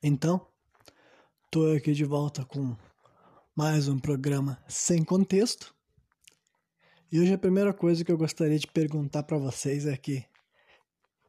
Então, 0.00 0.46
tô 1.50 1.72
aqui 1.72 1.92
de 1.92 2.04
volta 2.04 2.44
com 2.44 2.76
mais 3.52 3.88
um 3.88 3.98
programa 3.98 4.62
sem 4.68 5.02
contexto. 5.02 5.74
E 7.10 7.18
hoje 7.18 7.32
a 7.32 7.38
primeira 7.38 7.74
coisa 7.74 8.04
que 8.04 8.12
eu 8.12 8.16
gostaria 8.16 8.60
de 8.60 8.68
perguntar 8.68 9.24
para 9.24 9.36
vocês 9.36 9.86
é 9.86 9.96
que 9.96 10.24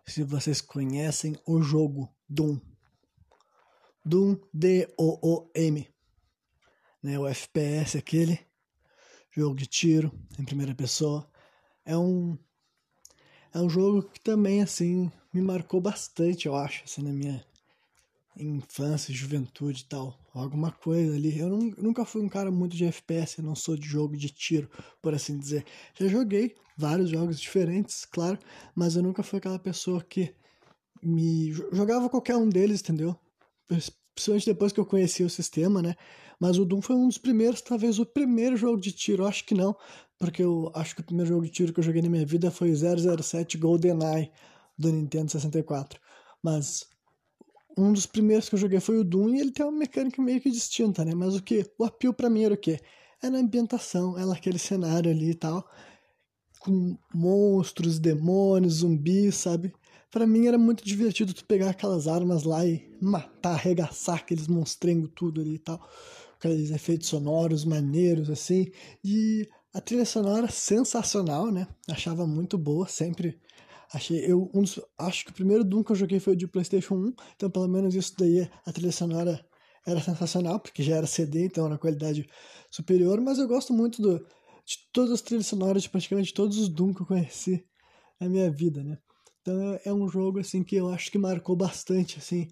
se 0.06 0.22
vocês 0.22 0.62
conhecem 0.62 1.36
o 1.48 1.64
jogo 1.64 2.14
Doom. 2.30 2.60
Doom 4.06 4.38
D-O-O-M. 4.54 5.90
Né, 7.02 7.18
o 7.18 7.26
FPS 7.28 7.98
aquele 7.98 8.40
jogo 9.32 9.56
de 9.56 9.66
tiro 9.66 10.12
em 10.38 10.46
primeira 10.46 10.76
pessoa. 10.76 11.28
É 11.84 11.98
um 11.98 12.38
é 13.52 13.58
um 13.58 13.68
jogo 13.68 14.04
que 14.04 14.20
também 14.20 14.62
assim 14.62 15.12
me 15.34 15.42
marcou 15.42 15.82
bastante, 15.82 16.46
eu 16.46 16.56
acho, 16.56 16.84
assim 16.84 17.02
na 17.02 17.12
minha 17.12 17.49
infância, 18.40 19.14
juventude 19.14 19.82
e 19.82 19.86
tal, 19.86 20.18
alguma 20.34 20.72
coisa 20.72 21.16
ali. 21.16 21.38
Eu 21.38 21.50
não, 21.50 21.60
nunca 21.78 22.06
fui 22.06 22.22
um 22.22 22.30
cara 22.30 22.50
muito 22.52 22.76
de 22.76 22.86
FPS, 22.86 23.42
não 23.42 23.56
sou 23.56 23.76
de 23.76 23.88
jogo 23.88 24.16
de 24.16 24.30
tiro, 24.30 24.70
por 25.02 25.14
assim 25.14 25.38
dizer. 25.38 25.66
Já 26.00 26.08
joguei 26.08 26.56
vários 26.78 27.10
jogos 27.10 27.40
diferentes, 27.40 28.06
claro, 28.06 28.40
mas 28.76 28.96
eu 28.96 29.04
nunca 29.04 29.22
fui 29.22 29.40
aquela 29.40 29.60
pessoa 29.60 30.02
que 30.02 30.34
me 31.04 31.52
jogava 31.72 32.10
qualquer 32.10 32.36
um 32.38 32.48
deles, 32.48 32.82
entendeu? 32.82 33.16
Principalmente 34.14 34.46
depois 34.46 34.72
que 34.72 34.80
eu 34.80 34.86
conheci 34.86 35.24
o 35.24 35.30
sistema, 35.30 35.82
né? 35.82 35.96
Mas 36.40 36.58
o 36.58 36.66
Doom 36.66 36.82
foi 36.82 36.96
um 36.96 37.08
dos 37.08 37.18
primeiros, 37.18 37.62
talvez 37.62 38.00
o 38.00 38.06
primeiro 38.06 38.56
jogo 38.56 38.80
de 38.80 38.94
tiro, 38.94 39.26
acho 39.26 39.46
que 39.46 39.54
não, 39.54 39.76
porque 40.18 40.42
eu 40.42 40.72
acho 40.74 40.96
que 40.96 41.02
o 41.02 41.04
primeiro 41.04 41.30
jogo 41.30 41.46
de 41.46 41.52
tiro 41.52 41.74
que 41.74 41.80
eu 41.80 41.84
joguei 41.84 42.02
na 42.02 42.10
minha 42.10 42.26
vida 42.26 42.50
foi 42.50 42.74
007 42.74 43.58
GoldenEye 43.58 44.32
do 44.78 44.92
Nintendo 44.92 45.30
64. 45.32 46.00
Mas 46.42 46.88
um 47.78 47.94
dos 47.94 48.06
primeiros 48.06 48.50
que 48.50 48.56
eu 48.56 48.60
joguei 48.60 48.80
foi 48.80 48.98
o 48.98 49.04
Doom 49.04 49.36
e 49.36 49.42
ele 49.42 49.52
tem 49.52 49.66
uma 49.66 49.78
mecânica 49.78 50.22
meio 50.22 50.42
que 50.42 50.52
distinta, 50.52 51.06
né? 51.06 51.14
Mas 51.16 51.36
o 51.36 51.42
que? 51.42 51.66
O 51.78 51.86
apelo 51.86 52.14
pra 52.14 52.30
mim 52.30 52.44
era 52.44 52.54
o 52.54 52.58
quê? 52.58 52.80
Era 53.22 53.38
a 53.38 53.40
ambientação, 53.40 54.18
era 54.18 54.32
aquele 54.32 54.60
cenário 54.60 55.12
ali 55.12 55.32
e 55.32 55.36
tal, 55.36 55.70
com 56.60 56.98
monstros, 57.14 58.00
demônios, 58.00 58.76
zumbis, 58.76 59.36
sabe? 59.36 59.74
Para 60.12 60.26
mim 60.26 60.48
era 60.48 60.58
muito 60.58 60.84
divertido 60.84 61.34
tu 61.34 61.46
pegar 61.46 61.70
aquelas 61.70 62.08
armas 62.08 62.44
lá 62.44 62.66
e 62.66 62.90
matar, 63.02 63.54
arregaçar 63.54 64.16
aqueles 64.16 64.48
monstrengos 64.48 65.12
tudo 65.16 65.42
ali 65.42 65.56
e 65.56 65.60
tal. 65.60 65.80
Aqueles 66.38 66.72
efeitos 66.72 67.08
sonoros 67.10 67.66
maneiros, 67.66 68.30
assim. 68.30 68.72
E 69.04 69.48
a 69.74 69.80
trilha 69.80 70.06
sonora 70.06 70.50
sensacional, 70.50 71.52
né? 71.52 71.68
Achava 71.90 72.26
muito 72.26 72.58
boa, 72.58 72.88
sempre 72.88 73.40
Achei, 73.92 74.20
eu 74.20 74.52
um 74.54 74.62
dos, 74.62 74.80
acho 74.98 75.26
que 75.26 75.32
o 75.32 75.34
primeiro 75.34 75.64
Doom 75.64 75.84
que 75.84 75.92
eu 75.92 75.96
joguei 75.96 76.20
foi 76.20 76.34
o 76.34 76.36
de 76.36 76.48
PlayStation 76.48 76.96
1, 76.96 77.14
então 77.36 77.50
pelo 77.50 77.68
menos 77.68 77.96
isso 77.96 78.14
daí, 78.18 78.50
a 78.66 78.72
trilha 78.72 78.92
sonora 78.92 79.44
era 79.86 80.00
sensacional, 80.00 80.60
porque 80.60 80.84
já 80.84 80.98
era 80.98 81.08
CD, 81.08 81.46
então 81.46 81.66
era 81.66 81.78
qualidade 81.78 82.30
superior, 82.70 83.20
mas 83.20 83.40
eu 83.40 83.48
gosto 83.48 83.74
muito 83.74 84.02
do, 84.02 84.20
de 84.20 84.78
todas 84.94 85.12
as 85.12 85.22
trilhas 85.22 85.48
sonoras 85.48 85.82
de 85.84 85.90
praticamente 85.90 86.34
todos 86.34 86.58
os 86.60 86.70
Doom 86.70 86.94
que 86.94 87.02
eu 87.02 87.06
conheci 87.08 87.66
na 88.20 88.30
minha 88.30 88.52
vida, 88.52 88.84
né? 88.84 89.00
Então 89.42 89.80
é 89.84 89.92
um 89.92 90.08
jogo 90.08 90.40
assim 90.40 90.64
que 90.64 90.76
eu 90.76 90.90
acho 90.90 91.10
que 91.10 91.18
marcou 91.18 91.56
bastante 91.56 92.20
assim 92.20 92.48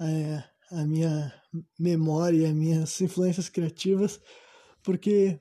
é, 0.00 0.42
a 0.70 0.86
minha 0.86 1.32
memória 1.78 2.48
as 2.48 2.54
minhas 2.54 3.00
influências 3.00 3.48
criativas, 3.50 4.20
porque 4.82 5.38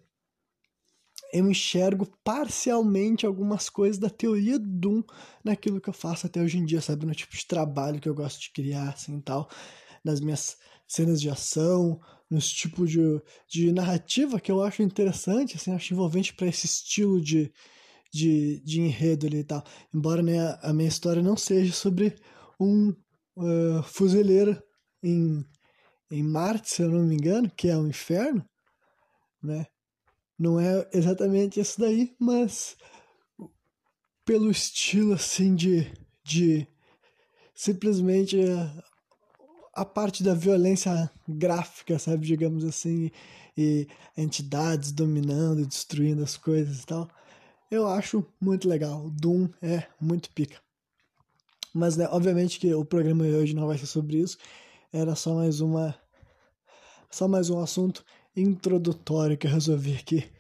eu 1.34 1.50
enxergo 1.50 2.08
parcialmente 2.24 3.26
algumas 3.26 3.70
coisas 3.70 3.98
da 3.98 4.10
teoria 4.10 4.58
do 4.58 4.68
Doom 4.68 5.04
naquilo 5.44 5.82
que 5.82 5.90
eu 5.90 5.94
faço 5.94 6.26
até 6.26 6.42
hoje 6.42 6.58
em 6.58 6.66
dia, 6.66 6.82
sabe? 6.82 7.06
No 7.06 7.14
tipo 7.14 7.36
de 7.36 7.46
trabalho 7.46 8.00
que 8.00 8.08
eu 8.08 8.16
gosto 8.16 8.40
de 8.40 8.52
criar, 8.52 8.90
assim, 8.90 9.20
tal. 9.20 9.50
Nas 10.04 10.20
minhas 10.20 10.58
cenas 10.88 11.20
de 11.20 11.30
ação, 11.30 12.00
nos 12.30 12.50
tipos 12.50 12.90
de, 12.90 13.00
de 13.50 13.72
narrativa 13.72 14.40
que 14.40 14.52
eu 14.52 14.62
acho 14.62 14.82
interessante, 14.82 15.56
assim, 15.56 15.72
acho 15.74 15.94
envolvente 15.94 16.34
para 16.34 16.48
esse 16.48 16.66
estilo 16.66 17.22
de, 17.22 17.52
de, 18.12 18.62
de 18.64 18.82
enredo 18.82 19.28
ali 19.28 19.40
e 19.40 19.44
tal. 19.44 19.64
Embora 19.94 20.22
né, 20.22 20.58
a 20.62 20.74
minha 20.74 20.88
história 20.88 21.22
não 21.22 21.36
seja 21.36 21.74
sobre 21.74 22.16
um 22.60 22.94
uh, 23.36 23.84
fuzileiro 23.84 24.62
em, 25.04 25.46
em 26.10 26.24
Marte, 26.24 26.70
se 26.70 26.82
eu 26.82 26.90
não 26.90 27.04
me 27.04 27.16
engano, 27.16 27.52
que 27.52 27.68
é 27.68 27.78
o 27.78 27.82
um 27.82 27.88
inferno, 27.88 28.46
né? 29.42 29.68
Não 30.38 30.60
é 30.60 30.88
exatamente 30.94 31.60
isso 31.60 31.80
daí, 31.80 32.16
mas 32.20 32.78
pelo 34.24 34.52
estilo 34.52 35.14
assim 35.14 35.56
de, 35.56 35.92
de 36.24 36.68
simplesmente 37.56 38.38
a, 39.74 39.84
parte 39.84 40.22
da 40.24 40.36
violência 40.36 41.10
gráfica, 41.28 41.98
sabe, 41.98 42.28
digamos 42.28 42.64
assim, 42.64 43.10
e 43.58 43.88
entidades 44.16 44.92
dominando, 44.92 45.66
destruindo 45.66 46.24
as 46.24 46.38
coisas 46.38 46.84
e 46.84 46.86
tal. 46.86 47.10
Eu 47.72 47.88
acho 47.88 48.24
muito 48.40 48.70
legal. 48.70 49.10
Doom 49.10 49.50
é 49.62 49.88
muito 50.00 50.30
pica. 50.32 50.62
Mas, 51.74 51.98
né, 51.98 52.08
obviamente 52.12 52.60
que 52.60 52.74
o 52.74 52.86
programa 52.86 53.26
de 53.26 53.34
hoje 53.34 53.56
não 53.56 53.68
vai 53.68 53.78
ser 53.78 53.88
sobre 53.88 54.18
isso. 54.18 54.38
Era 54.94 55.16
só 55.16 55.34
mais 55.36 55.62
uma. 55.62 55.96
Só 57.10 57.28
mais 57.28 57.50
um 57.50 57.60
assunto 57.60 58.04
introdutório 58.38 59.36
que 59.36 59.48
eu 59.48 59.52
resolvi 59.52 59.96
aqui 59.96 60.32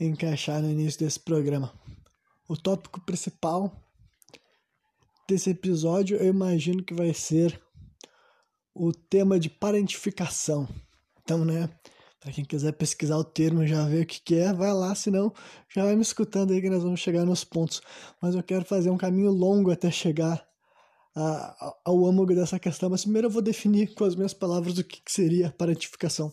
encaixar 0.00 0.62
no 0.62 0.70
início 0.70 1.00
desse 1.00 1.20
programa. 1.20 1.72
O 2.48 2.56
tópico 2.56 3.00
principal 3.02 3.70
desse 5.28 5.50
episódio 5.50 6.16
eu 6.16 6.26
imagino 6.26 6.82
que 6.82 6.94
vai 6.94 7.12
ser 7.12 7.60
o 8.74 8.92
tema 8.92 9.38
de 9.38 9.50
parentificação. 9.50 10.66
Então, 11.22 11.44
né, 11.44 11.68
para 12.18 12.32
quem 12.32 12.44
quiser 12.44 12.72
pesquisar 12.72 13.18
o 13.18 13.24
termo, 13.24 13.66
já 13.66 13.86
ver 13.86 14.04
o 14.04 14.06
que, 14.06 14.20
que 14.20 14.34
é, 14.36 14.52
vai 14.52 14.72
lá, 14.72 14.94
senão 14.94 15.32
já 15.68 15.84
vai 15.84 15.94
me 15.94 16.02
escutando 16.02 16.52
aí 16.52 16.62
que 16.62 16.70
nós 16.70 16.82
vamos 16.82 17.00
chegar 17.00 17.26
nos 17.26 17.44
pontos. 17.44 17.82
Mas 18.20 18.34
eu 18.34 18.42
quero 18.42 18.64
fazer 18.64 18.88
um 18.90 18.96
caminho 18.96 19.30
longo 19.30 19.70
até 19.70 19.90
chegar 19.90 20.42
a, 21.14 21.76
ao 21.84 22.06
âmago 22.06 22.34
dessa 22.34 22.58
questão. 22.58 22.88
Mas 22.88 23.02
primeiro 23.02 23.26
eu 23.28 23.30
vou 23.30 23.42
definir 23.42 23.94
com 23.94 24.04
as 24.04 24.14
minhas 24.14 24.32
palavras 24.32 24.78
o 24.78 24.84
que, 24.84 25.02
que 25.02 25.12
seria 25.12 25.54
parentificação 25.58 26.32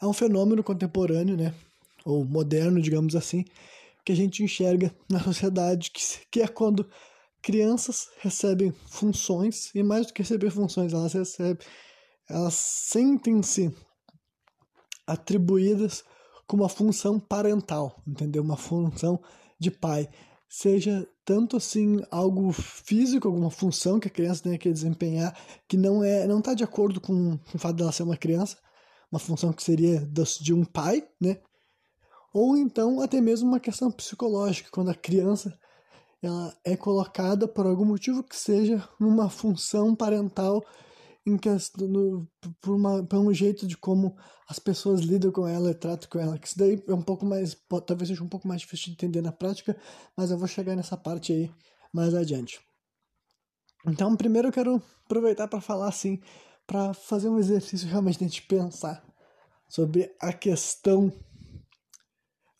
é 0.00 0.06
um 0.06 0.12
fenômeno 0.12 0.62
contemporâneo, 0.62 1.36
né? 1.36 1.54
Ou 2.04 2.24
moderno, 2.24 2.80
digamos 2.80 3.14
assim, 3.16 3.44
que 4.04 4.12
a 4.12 4.16
gente 4.16 4.42
enxerga 4.42 4.94
na 5.10 5.20
sociedade, 5.20 5.90
que, 5.90 6.02
que 6.30 6.40
é 6.40 6.48
quando 6.48 6.88
crianças 7.42 8.08
recebem 8.20 8.72
funções, 8.86 9.70
e 9.74 9.82
mais 9.82 10.06
do 10.06 10.12
que 10.12 10.22
receber 10.22 10.50
funções, 10.50 10.92
elas 10.92 11.12
recebem, 11.12 11.66
elas 12.28 12.54
sentem-se 12.54 13.74
atribuídas 15.06 16.04
com 16.46 16.56
uma 16.56 16.68
função 16.68 17.18
parental, 17.20 18.02
entendeu? 18.06 18.42
Uma 18.42 18.56
função 18.56 19.20
de 19.58 19.70
pai. 19.70 20.08
Seja 20.48 21.06
tanto 21.24 21.58
assim 21.58 22.02
algo 22.10 22.50
físico, 22.52 23.28
alguma 23.28 23.50
função 23.50 24.00
que 24.00 24.08
a 24.08 24.10
criança 24.10 24.44
tem 24.44 24.56
que 24.56 24.72
desempenhar, 24.72 25.36
que 25.68 25.76
não 25.76 26.02
é 26.02 26.26
não 26.26 26.38
está 26.38 26.54
de 26.54 26.64
acordo 26.64 27.00
com, 27.00 27.36
com 27.36 27.56
o 27.56 27.58
fato 27.58 27.76
dela 27.76 27.92
ser 27.92 28.02
uma 28.02 28.16
criança, 28.16 28.56
uma 29.10 29.18
função 29.18 29.52
que 29.52 29.62
seria 29.62 30.00
de 30.40 30.52
um 30.52 30.64
pai, 30.64 31.06
né? 31.20 31.40
Ou 32.32 32.56
então 32.56 33.00
até 33.00 33.20
mesmo 33.20 33.48
uma 33.48 33.60
questão 33.60 33.90
psicológica, 33.90 34.70
quando 34.70 34.90
a 34.90 34.94
criança 34.94 35.58
ela 36.22 36.56
é 36.64 36.76
colocada 36.76 37.46
por 37.46 37.66
algum 37.66 37.84
motivo 37.84 38.22
que 38.22 38.36
seja 38.36 38.86
numa 38.98 39.30
função 39.30 39.94
parental 39.94 40.64
em 41.24 41.36
questão, 41.36 41.86
no, 41.86 42.28
por, 42.60 42.74
uma, 42.74 43.04
por 43.04 43.18
um 43.18 43.32
jeito 43.32 43.66
de 43.66 43.76
como 43.76 44.16
as 44.48 44.58
pessoas 44.58 45.00
lidam 45.00 45.30
com 45.30 45.46
ela 45.46 45.70
e 45.70 45.74
tratam 45.74 46.08
com 46.08 46.18
ela. 46.18 46.38
Que 46.38 46.48
isso 46.48 46.58
daí 46.58 46.82
é 46.86 46.94
um 46.94 47.02
pouco 47.02 47.24
mais, 47.24 47.56
talvez 47.86 48.08
seja 48.08 48.24
um 48.24 48.28
pouco 48.28 48.48
mais 48.48 48.62
difícil 48.62 48.86
de 48.86 48.92
entender 48.92 49.22
na 49.22 49.32
prática, 49.32 49.76
mas 50.16 50.30
eu 50.30 50.38
vou 50.38 50.48
chegar 50.48 50.74
nessa 50.74 50.96
parte 50.96 51.32
aí 51.32 51.50
mais 51.92 52.14
adiante. 52.14 52.60
Então, 53.86 54.16
primeiro 54.16 54.48
eu 54.48 54.52
quero 54.52 54.82
aproveitar 55.04 55.46
para 55.48 55.60
falar 55.60 55.88
assim 55.88 56.20
para 56.66 56.92
fazer 56.92 57.30
um 57.30 57.38
exercício 57.38 57.88
realmente 57.88 58.24
de 58.26 58.42
pensar 58.42 59.02
sobre 59.68 60.10
a 60.20 60.32
questão 60.32 61.12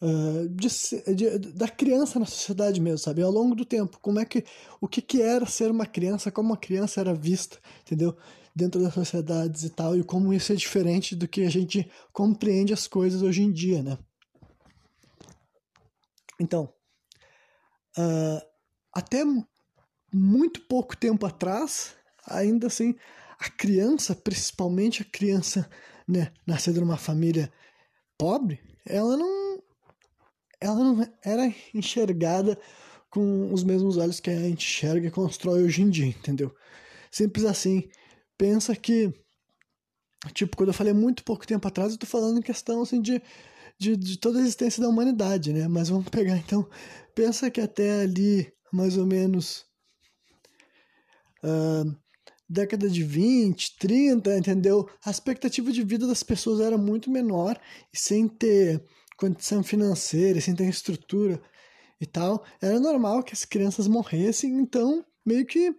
uh, 0.02 0.49
de, 0.49 0.69
de, 1.14 1.38
da 1.52 1.69
criança 1.69 2.19
na 2.19 2.26
sociedade 2.26 2.81
mesmo, 2.81 2.99
sabe? 2.99 3.22
Ao 3.22 3.31
longo 3.31 3.55
do 3.55 3.64
tempo, 3.64 3.99
como 4.00 4.20
é 4.20 4.25
que 4.25 4.44
o 4.81 4.87
que, 4.87 5.00
que 5.00 5.22
era 5.22 5.46
ser 5.46 5.70
uma 5.70 5.87
criança, 5.87 6.31
como 6.31 6.50
uma 6.50 6.56
criança 6.56 7.00
era 7.00 7.14
vista, 7.14 7.58
entendeu? 7.82 8.16
Dentro 8.55 8.82
das 8.82 8.94
sociedades 8.94 9.62
e 9.62 9.70
tal, 9.70 9.96
e 9.96 10.05
como 10.05 10.32
isso 10.32 10.52
é 10.52 10.56
diferente 10.56 11.14
do 11.14 11.28
que 11.28 11.43
a 11.43 11.50
gente 11.50 11.88
compreende 12.12 12.72
as 12.72 12.87
coisas 12.87 13.22
hoje 13.22 13.43
em 13.43 13.52
dia, 13.52 13.82
né? 13.82 13.96
Então, 16.40 16.72
uh, 17.96 18.43
até 18.93 19.25
muito 20.12 20.60
pouco 20.62 20.96
tempo 20.96 21.26
atrás, 21.26 21.94
ainda 22.26 22.66
assim, 22.66 22.94
a 23.38 23.49
criança, 23.49 24.14
principalmente 24.14 25.02
a 25.02 25.05
criança 25.05 25.69
né, 26.08 26.32
nascida 26.46 26.81
numa 26.81 26.96
família 26.96 27.52
pobre, 28.16 28.60
ela 28.87 29.16
não, 29.16 29.62
ela 30.60 30.76
não 30.76 31.06
era 31.22 31.52
enxergada 31.75 32.58
com 33.10 33.52
os 33.52 33.62
mesmos 33.62 33.96
olhos 33.96 34.20
que 34.20 34.31
a 34.31 34.37
gente 34.37 34.66
enxerga 34.66 35.06
e 35.06 35.10
constrói 35.10 35.62
hoje 35.62 35.82
em 35.82 35.90
dia, 35.90 36.06
entendeu? 36.06 36.55
Simples 37.10 37.44
assim, 37.44 37.88
pensa 38.37 38.75
que, 38.75 39.12
tipo, 40.34 40.56
quando 40.56 40.70
eu 40.70 40.75
falei 40.75 40.93
muito 40.93 41.25
pouco 41.25 41.46
tempo 41.46 41.66
atrás, 41.69 41.93
eu 41.93 41.99
tô 41.99 42.06
falando 42.06 42.38
em 42.38 42.43
questão, 42.43 42.82
assim, 42.82 43.00
de, 43.00 43.22
de, 43.78 43.96
de 43.96 44.19
toda 44.19 44.38
a 44.38 44.43
existência 44.43 44.82
da 44.82 44.88
humanidade, 44.88 45.52
né? 45.52 45.69
Mas 45.69 45.88
vamos 45.88 46.08
pegar, 46.08 46.37
então, 46.37 46.69
pensa 47.14 47.50
que 47.50 47.60
até 47.60 48.02
ali, 48.02 48.52
mais 48.72 48.96
ou 48.99 49.06
menos, 49.06 49.64
uh, 51.44 51.96
década 52.48 52.88
de 52.88 53.02
20, 53.02 53.76
30, 53.78 54.38
entendeu? 54.38 54.88
A 55.04 55.10
expectativa 55.10 55.70
de 55.70 55.82
vida 55.82 56.06
das 56.06 56.22
pessoas 56.22 56.60
era 56.60 56.78
muito 56.78 57.10
menor 57.10 57.60
e 57.92 57.98
sem 57.98 58.26
ter 58.26 58.82
condição 59.16 59.62
financeira, 59.62 60.40
sem 60.40 60.54
ter 60.54 60.68
estrutura 60.68 61.40
e 62.00 62.06
tal, 62.06 62.44
era 62.62 62.78
normal 62.78 63.22
que 63.22 63.34
as 63.34 63.44
crianças 63.44 63.88
morressem, 63.88 64.52
então 64.58 65.04
meio 65.26 65.44
que 65.44 65.74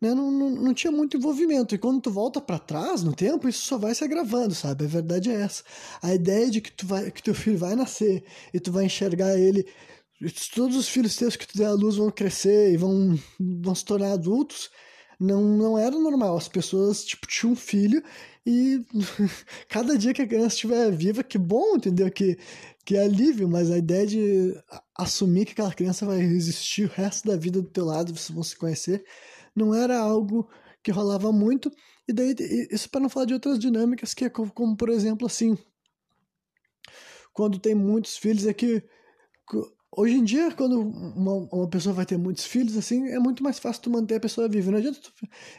né, 0.00 0.14
não, 0.14 0.30
não, 0.30 0.50
não 0.50 0.74
tinha 0.74 0.90
muito 0.90 1.16
envolvimento. 1.16 1.74
E 1.74 1.78
quando 1.78 2.00
tu 2.00 2.10
volta 2.10 2.40
para 2.40 2.58
trás 2.58 3.02
no 3.02 3.14
tempo, 3.14 3.48
isso 3.48 3.62
só 3.66 3.76
vai 3.76 3.94
se 3.94 4.02
agravando, 4.02 4.54
sabe? 4.54 4.84
A 4.86 4.88
verdade 4.88 5.30
é 5.30 5.42
essa. 5.42 5.62
A 6.02 6.14
ideia 6.14 6.50
de 6.50 6.60
que, 6.62 6.72
tu 6.72 6.86
vai, 6.86 7.10
que 7.10 7.22
teu 7.22 7.34
filho 7.34 7.58
vai 7.58 7.74
nascer 7.76 8.24
e 8.54 8.58
tu 8.58 8.72
vai 8.72 8.86
enxergar 8.86 9.38
ele 9.38 9.66
todos 10.54 10.76
os 10.76 10.88
filhos 10.88 11.16
teus 11.16 11.36
que 11.36 11.46
tu 11.46 11.56
der 11.56 11.66
à 11.66 11.72
luz 11.72 11.96
vão 11.96 12.10
crescer 12.10 12.72
e 12.72 12.76
vão, 12.76 13.18
vão 13.38 13.74
se 13.74 13.84
tornar 13.84 14.12
adultos, 14.12 14.70
não, 15.20 15.42
não 15.42 15.78
era 15.78 15.96
normal. 15.98 16.36
As 16.36 16.48
pessoas, 16.48 17.04
tipo, 17.04 17.26
tinham 17.26 17.52
um 17.52 17.56
filho 17.56 18.02
e 18.46 18.82
cada 19.68 19.98
dia 19.98 20.14
que 20.14 20.22
a 20.22 20.26
criança 20.26 20.54
estiver 20.54 20.90
viva, 20.90 21.22
que 21.22 21.36
bom, 21.36 21.76
entendeu? 21.76 22.10
Que, 22.10 22.38
que 22.84 22.96
é 22.96 23.04
alívio, 23.04 23.46
mas 23.48 23.70
a 23.70 23.76
ideia 23.76 24.06
de 24.06 24.54
assumir 24.96 25.44
que 25.44 25.52
aquela 25.52 25.74
criança 25.74 26.06
vai 26.06 26.20
existir 26.20 26.86
o 26.86 26.92
resto 26.92 27.28
da 27.28 27.36
vida 27.36 27.60
do 27.60 27.68
teu 27.68 27.84
lado, 27.84 28.16
vocês 28.16 28.30
vão 28.30 28.42
se 28.42 28.56
conhecer, 28.56 29.04
não 29.54 29.74
era 29.74 29.98
algo 29.98 30.48
que 30.82 30.90
rolava 30.90 31.30
muito. 31.30 31.70
E 32.08 32.12
daí, 32.12 32.34
isso 32.70 32.88
para 32.88 33.00
não 33.00 33.10
falar 33.10 33.26
de 33.26 33.34
outras 33.34 33.58
dinâmicas, 33.58 34.14
que 34.14 34.24
é 34.24 34.30
como, 34.30 34.50
como 34.50 34.76
por 34.76 34.88
exemplo, 34.88 35.26
assim, 35.26 35.56
quando 37.32 37.58
tem 37.58 37.74
muitos 37.74 38.16
filhos, 38.16 38.46
é 38.46 38.54
que 38.54 38.82
Hoje 39.92 40.14
em 40.14 40.22
dia, 40.24 40.52
quando 40.52 40.80
uma, 40.80 41.48
uma 41.52 41.68
pessoa 41.68 41.92
vai 41.92 42.06
ter 42.06 42.16
muitos 42.16 42.44
filhos, 42.44 42.76
assim, 42.76 43.08
é 43.08 43.18
muito 43.18 43.42
mais 43.42 43.58
fácil 43.58 43.82
tu 43.82 43.90
manter 43.90 44.14
a 44.16 44.20
pessoa 44.20 44.48
viva. 44.48 44.70
Não 44.70 44.78
adianta 44.78 45.00
tu, 45.00 45.12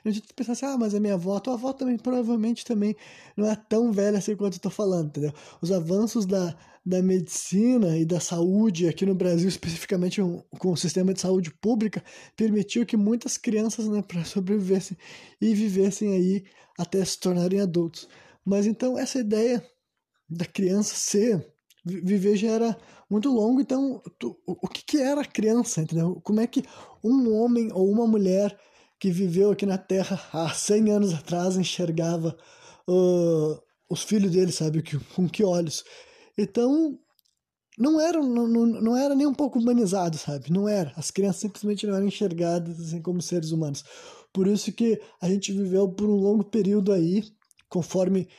não 0.06 0.10
adianta 0.10 0.28
tu 0.28 0.34
pensar 0.34 0.54
assim, 0.54 0.66
ah, 0.66 0.78
mas 0.78 0.96
a 0.96 1.02
minha 1.02 1.16
avó, 1.16 1.36
a 1.36 1.40
tua 1.42 1.56
avó 1.56 1.74
também 1.74 1.98
provavelmente 1.98 2.64
também 2.64 2.96
não 3.36 3.50
é 3.50 3.56
tão 3.56 3.92
velha 3.92 4.18
assim 4.18 4.36
quanto 4.36 4.56
eu 4.56 4.62
tô 4.62 4.70
falando, 4.70 5.08
entendeu? 5.10 5.34
Os 5.62 5.70
avanços 5.70 6.26
da, 6.26 6.58
da 6.86 7.02
medicina 7.04 7.98
e 7.98 8.06
da 8.06 8.22
saúde 8.22 8.88
aqui 8.88 9.06
no 9.06 9.14
Brasil, 9.14 9.50
especificamente 9.50 10.22
com 10.58 10.72
o 10.72 10.78
sistema 10.78 11.14
de 11.14 11.20
saúde 11.20 11.52
pública, 11.52 12.02
permitiu 12.36 12.86
que 12.86 12.96
muitas 12.96 13.38
crianças, 13.38 13.88
né, 13.90 14.02
para 14.02 14.24
sobrevivessem 14.24 14.98
e 15.42 15.54
vivessem 15.54 16.14
aí 16.14 16.44
até 16.78 17.04
se 17.04 17.20
tornarem 17.20 17.60
adultos. 17.60 18.08
Mas 18.46 18.66
então 18.66 18.98
essa 18.98 19.20
ideia 19.20 19.62
da 20.30 20.46
criança 20.46 20.96
ser 20.96 21.46
viver 21.84 22.36
já 22.36 22.50
era 22.50 22.78
muito 23.10 23.30
longo, 23.30 23.60
então 23.60 24.02
tu, 24.18 24.38
o 24.46 24.68
que, 24.68 24.84
que 24.84 24.98
era 24.98 25.26
criança, 25.26 25.82
entendeu? 25.82 26.22
Como 26.24 26.40
é 26.40 26.48
que 26.48 26.64
um 27.04 27.34
homem 27.34 27.72
ou 27.74 27.90
uma 27.90 28.08
mulher 28.08 28.58
que 29.00 29.10
viveu 29.10 29.52
aqui 29.52 29.66
na 29.66 29.78
Terra 29.78 30.22
há 30.32 30.50
100 30.50 30.92
anos 30.92 31.14
atrás 31.14 31.58
enxergava 31.58 32.38
uh, 32.88 33.60
os 33.90 34.04
filhos 34.04 34.32
dele, 34.32 34.52
sabe? 34.52 34.84
Com 35.16 35.28
que 35.28 35.44
olhos? 35.44 35.84
Então, 36.38 37.00
não 37.78 38.00
era, 38.00 38.22
não, 38.22 38.48
não 38.48 38.96
era 38.96 39.16
nem 39.16 39.26
um 39.26 39.34
pouco 39.34 39.58
humanizado, 39.58 40.18
sabe? 40.18 40.52
Não 40.52 40.70
era. 40.70 40.94
As 40.96 41.10
crianças 41.10 41.42
simplesmente 41.42 41.88
não 41.88 41.96
eram 41.96 42.08
enxergadas 42.08 42.80
assim, 42.80 43.02
como 43.02 43.22
seres 43.22 43.52
humanos. 43.52 43.84
Por 44.32 44.48
isso 44.48 44.72
que 44.72 45.02
a 45.20 45.28
gente 45.28 45.52
viveu 45.52 45.90
por 45.90 46.08
um 46.08 46.16
longo 46.16 46.44
período 46.44 46.94
aí, 46.94 47.24
conforme 47.68 48.30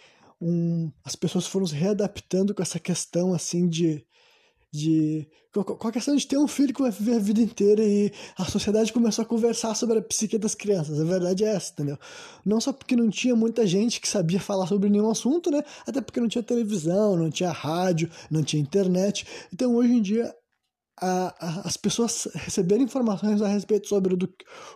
um, 0.43 0.91
as 1.05 1.15
pessoas 1.15 1.47
foram 1.47 1.67
se 1.67 1.75
readaptando 1.75 2.53
com 2.55 2.63
essa 2.63 2.81
questão 2.81 3.33
assim 3.33 3.69
de 3.69 4.05
de 4.75 5.29
com 5.53 5.87
a 5.87 5.93
questão 5.93 6.17
de 6.17 6.27
ter 6.27 6.39
um 6.39 6.49
filho 6.49 6.73
que 6.73 6.81
vai 6.81 6.91
viver 6.91 7.17
a 7.17 7.19
vida 7.19 7.43
inteira 7.43 7.85
e 7.85 8.11
a 8.39 8.47
sociedade 8.47 8.91
começou 8.91 9.23
a 9.23 9.27
conversar 9.27 9.75
sobre 9.75 9.99
a 9.99 10.03
psique 10.03 10.39
das 10.39 10.55
crianças. 10.55 10.99
A 10.99 11.05
verdade 11.05 11.45
é 11.45 11.49
essa, 11.49 11.73
entendeu? 11.73 11.99
Não 12.43 12.59
só 12.59 12.73
porque 12.73 12.97
não 12.97 13.11
tinha 13.11 13.37
muita 13.37 13.67
gente 13.67 14.01
que 14.01 14.09
sabia 14.09 14.41
falar 14.41 14.67
sobre 14.67 14.89
nenhum 14.89 15.11
assunto, 15.11 15.51
né? 15.51 15.63
Até 15.87 16.01
porque 16.01 16.19
não 16.21 16.29
tinha 16.29 16.43
televisão, 16.43 17.19
não 17.19 17.31
tinha 17.31 17.51
rádio, 17.51 18.11
não 18.31 18.43
tinha 18.43 18.63
internet. 18.63 19.27
Então 19.53 19.75
hoje 19.75 19.93
em 19.93 20.01
dia 20.01 20.35
a, 21.01 21.35
a, 21.39 21.69
as 21.69 21.77
pessoas 21.77 22.29
receberem 22.35 22.85
informações 22.85 23.41
a 23.43 23.49
respeito 23.49 23.89
sobre 23.89 24.17
do, 24.17 24.33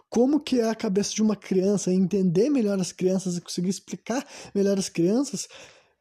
como 0.08 0.40
que 0.40 0.60
é 0.60 0.68
a 0.68 0.74
cabeça 0.74 1.14
de 1.14 1.22
uma 1.22 1.36
criança, 1.36 1.92
entender 1.92 2.48
melhor 2.50 2.80
as 2.80 2.92
crianças 2.92 3.36
e 3.36 3.40
conseguir 3.40 3.70
explicar 3.70 4.26
melhor 4.54 4.78
as 4.78 4.88
crianças, 4.88 5.48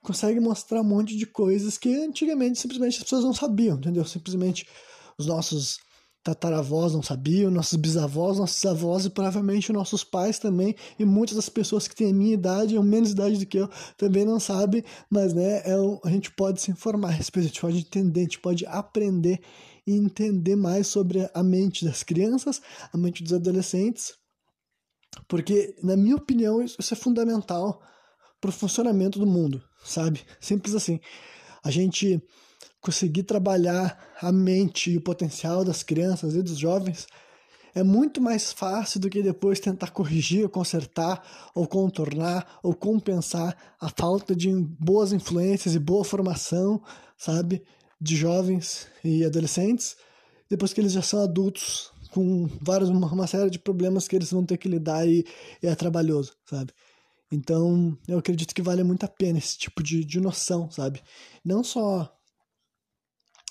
consegue 0.01 0.39
mostrar 0.39 0.81
um 0.81 0.85
monte 0.85 1.17
de 1.17 1.25
coisas 1.25 1.77
que 1.77 1.93
antigamente 1.95 2.59
simplesmente 2.59 2.97
as 2.97 3.03
pessoas 3.03 3.23
não 3.23 3.33
sabiam, 3.33 3.77
entendeu? 3.77 4.05
Simplesmente 4.05 4.67
os 5.17 5.25
nossos 5.25 5.79
tataravós 6.25 6.91
não 6.91 7.03
sabiam, 7.03 7.51
nossos 7.51 7.75
bisavós, 7.75 8.39
nossos 8.39 8.65
avós 8.65 9.05
e 9.05 9.11
provavelmente 9.11 9.71
nossos 9.71 10.03
pais 10.03 10.39
também, 10.39 10.75
e 10.97 11.05
muitas 11.05 11.35
das 11.35 11.49
pessoas 11.49 11.87
que 11.87 11.95
têm 11.95 12.09
a 12.09 12.13
minha 12.13 12.33
idade 12.33 12.75
ou 12.75 12.83
menos 12.83 13.11
idade 13.11 13.37
do 13.37 13.45
que 13.45 13.59
eu 13.59 13.69
também 13.95 14.25
não 14.25 14.39
sabem, 14.39 14.83
mas 15.07 15.35
né, 15.35 15.61
é, 15.63 15.75
a 16.03 16.09
gente 16.09 16.31
pode 16.31 16.59
se 16.61 16.71
informar 16.71 17.09
a 17.09 17.11
respeito, 17.11 17.45
a 17.45 17.47
gente 17.49 17.61
pode 17.61 17.77
entender, 17.77 18.21
a 18.21 18.23
gente 18.23 18.39
pode 18.39 18.65
aprender 18.65 19.39
e 19.85 19.93
entender 19.93 20.55
mais 20.55 20.87
sobre 20.87 21.29
a 21.33 21.43
mente 21.43 21.85
das 21.85 22.03
crianças, 22.03 22.61
a 22.91 22.97
mente 22.97 23.23
dos 23.23 23.33
adolescentes, 23.33 24.13
porque, 25.27 25.75
na 25.81 25.95
minha 25.95 26.15
opinião, 26.15 26.61
isso 26.61 26.93
é 26.93 26.97
fundamental 26.97 27.81
para 28.41 28.49
o 28.49 28.53
funcionamento 28.53 29.17
do 29.17 29.25
mundo, 29.25 29.63
sabe? 29.83 30.21
Simples 30.39 30.75
assim. 30.75 30.99
A 31.63 31.71
gente 31.71 32.21
conseguir 32.81 33.23
trabalhar 33.23 34.15
a 34.21 34.31
mente 34.31 34.91
e 34.91 34.97
o 34.97 35.01
potencial 35.01 35.63
das 35.63 35.81
crianças 35.81 36.35
e 36.35 36.43
dos 36.43 36.57
jovens 36.57 37.07
é 37.73 37.83
muito 37.83 38.21
mais 38.21 38.53
fácil 38.53 38.99
do 38.99 39.09
que 39.09 39.21
depois 39.21 39.59
tentar 39.59 39.91
corrigir, 39.91 40.47
consertar, 40.47 41.21
ou 41.53 41.67
contornar, 41.67 42.59
ou 42.63 42.73
compensar 42.73 43.75
a 43.81 43.89
falta 43.89 44.33
de 44.33 44.49
boas 44.79 45.11
influências 45.11 45.75
e 45.75 45.79
boa 45.79 46.05
formação, 46.05 46.81
sabe? 47.17 47.61
De 48.05 48.15
jovens 48.15 48.87
e 49.03 49.25
adolescentes, 49.25 49.97
depois 50.47 50.71
que 50.71 50.79
eles 50.79 50.93
já 50.93 51.01
são 51.01 51.23
adultos, 51.23 51.91
com 52.11 52.47
vários, 52.61 52.87
uma, 52.87 53.11
uma 53.11 53.25
série 53.25 53.49
de 53.49 53.57
problemas 53.57 54.07
que 54.07 54.15
eles 54.15 54.31
vão 54.31 54.45
ter 54.45 54.57
que 54.57 54.69
lidar 54.69 55.07
e, 55.07 55.25
e, 55.61 55.67
é 55.67 55.73
trabalhoso, 55.73 56.33
sabe? 56.45 56.71
Então, 57.31 57.97
eu 58.07 58.19
acredito 58.19 58.53
que 58.53 58.61
vale 58.61 58.83
muito 58.83 59.03
a 59.03 59.07
pena 59.07 59.39
esse 59.39 59.57
tipo 59.57 59.81
de, 59.81 60.05
de 60.05 60.19
noção, 60.19 60.69
sabe? 60.69 61.01
Não 61.43 61.63
só 61.63 62.15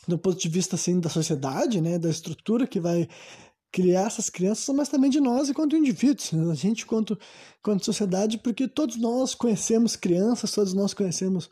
do 0.06 0.16
ponto 0.16 0.38
de 0.38 0.48
vista, 0.48 0.76
assim, 0.76 1.00
da 1.00 1.08
sociedade, 1.08 1.80
né, 1.80 1.98
da 1.98 2.10
estrutura 2.10 2.66
que 2.66 2.78
vai 2.78 3.08
criar 3.72 4.06
essas 4.06 4.30
crianças, 4.30 4.72
mas 4.72 4.88
também 4.88 5.10
de 5.10 5.18
nós 5.18 5.48
enquanto 5.48 5.76
indivíduos, 5.76 6.30
né? 6.30 6.52
a 6.52 6.54
gente 6.54 6.86
quanto, 6.86 7.18
quanto 7.60 7.84
sociedade, 7.84 8.38
porque 8.38 8.68
todos 8.68 8.96
nós 8.96 9.34
conhecemos 9.34 9.96
crianças, 9.96 10.52
todos 10.52 10.72
nós 10.74 10.94
conhecemos 10.94 11.50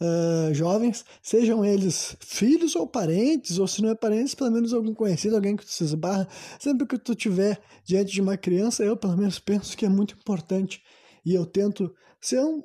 uh, 0.00 0.54
jovens, 0.54 1.04
sejam 1.22 1.64
eles 1.64 2.16
filhos 2.20 2.76
ou 2.76 2.86
parentes, 2.86 3.58
ou 3.58 3.66
se 3.66 3.82
não 3.82 3.90
é 3.90 3.94
parentes, 3.94 4.34
pelo 4.34 4.50
menos 4.50 4.72
algum 4.72 4.94
conhecido, 4.94 5.36
alguém 5.36 5.56
que 5.56 5.64
tu 5.64 5.70
se 5.70 5.84
esbarra. 5.84 6.28
Sempre 6.58 6.86
que 6.86 6.98
tu 6.98 7.14
tiver 7.14 7.60
diante 7.84 8.12
de 8.12 8.20
uma 8.20 8.36
criança, 8.36 8.84
eu 8.84 8.96
pelo 8.96 9.16
menos 9.16 9.38
penso 9.38 9.76
que 9.76 9.84
é 9.84 9.88
muito 9.88 10.14
importante 10.14 10.82
e 11.24 11.34
eu 11.34 11.44
tento 11.44 11.94
ser 12.20 12.40
um, 12.40 12.62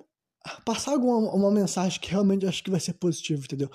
passar 0.65 0.91
alguma 0.91 1.33
uma 1.33 1.51
mensagem 1.51 1.99
que 1.99 2.09
realmente 2.09 2.45
acho 2.45 2.63
que 2.63 2.71
vai 2.71 2.79
ser 2.79 2.93
positiva, 2.93 3.43
entendeu? 3.43 3.69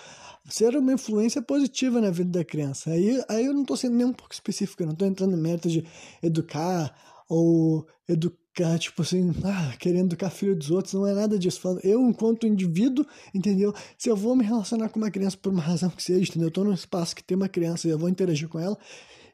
Ser 0.48 0.76
uma 0.76 0.92
influência 0.92 1.42
positiva 1.42 2.00
na 2.00 2.10
vida 2.10 2.38
da 2.38 2.44
criança. 2.44 2.90
Aí, 2.90 3.22
aí 3.28 3.46
eu 3.46 3.52
não 3.52 3.62
estou 3.62 3.76
sendo 3.76 3.96
nem 3.96 4.06
um 4.06 4.12
pouco 4.12 4.34
específico, 4.34 4.82
eu 4.82 4.86
não 4.86 4.92
estou 4.92 5.08
entrando 5.08 5.32
no 5.32 5.42
mérito 5.42 5.68
de 5.68 5.84
educar 6.22 6.94
ou 7.28 7.86
educar 8.08 8.45
ficar, 8.56 8.78
tipo 8.78 9.02
assim, 9.02 9.34
ah, 9.44 9.74
querendo 9.78 10.06
educar 10.06 10.30
filho 10.30 10.56
dos 10.56 10.70
outros, 10.70 10.94
não 10.94 11.06
é 11.06 11.12
nada 11.12 11.38
disso. 11.38 11.60
Eu, 11.82 12.00
enquanto 12.08 12.46
indivíduo, 12.46 13.06
entendeu? 13.34 13.74
Se 13.98 14.08
eu 14.08 14.16
vou 14.16 14.34
me 14.34 14.42
relacionar 14.42 14.88
com 14.88 14.98
uma 14.98 15.10
criança 15.10 15.36
por 15.36 15.52
uma 15.52 15.60
razão 15.60 15.90
que 15.90 16.02
seja, 16.02 16.30
entendeu? 16.30 16.48
Eu 16.48 16.52
tô 16.52 16.64
num 16.64 16.72
espaço 16.72 17.14
que 17.14 17.22
tem 17.22 17.36
uma 17.36 17.50
criança 17.50 17.86
e 17.86 17.90
eu 17.90 17.98
vou 17.98 18.08
interagir 18.08 18.48
com 18.48 18.58
ela, 18.58 18.76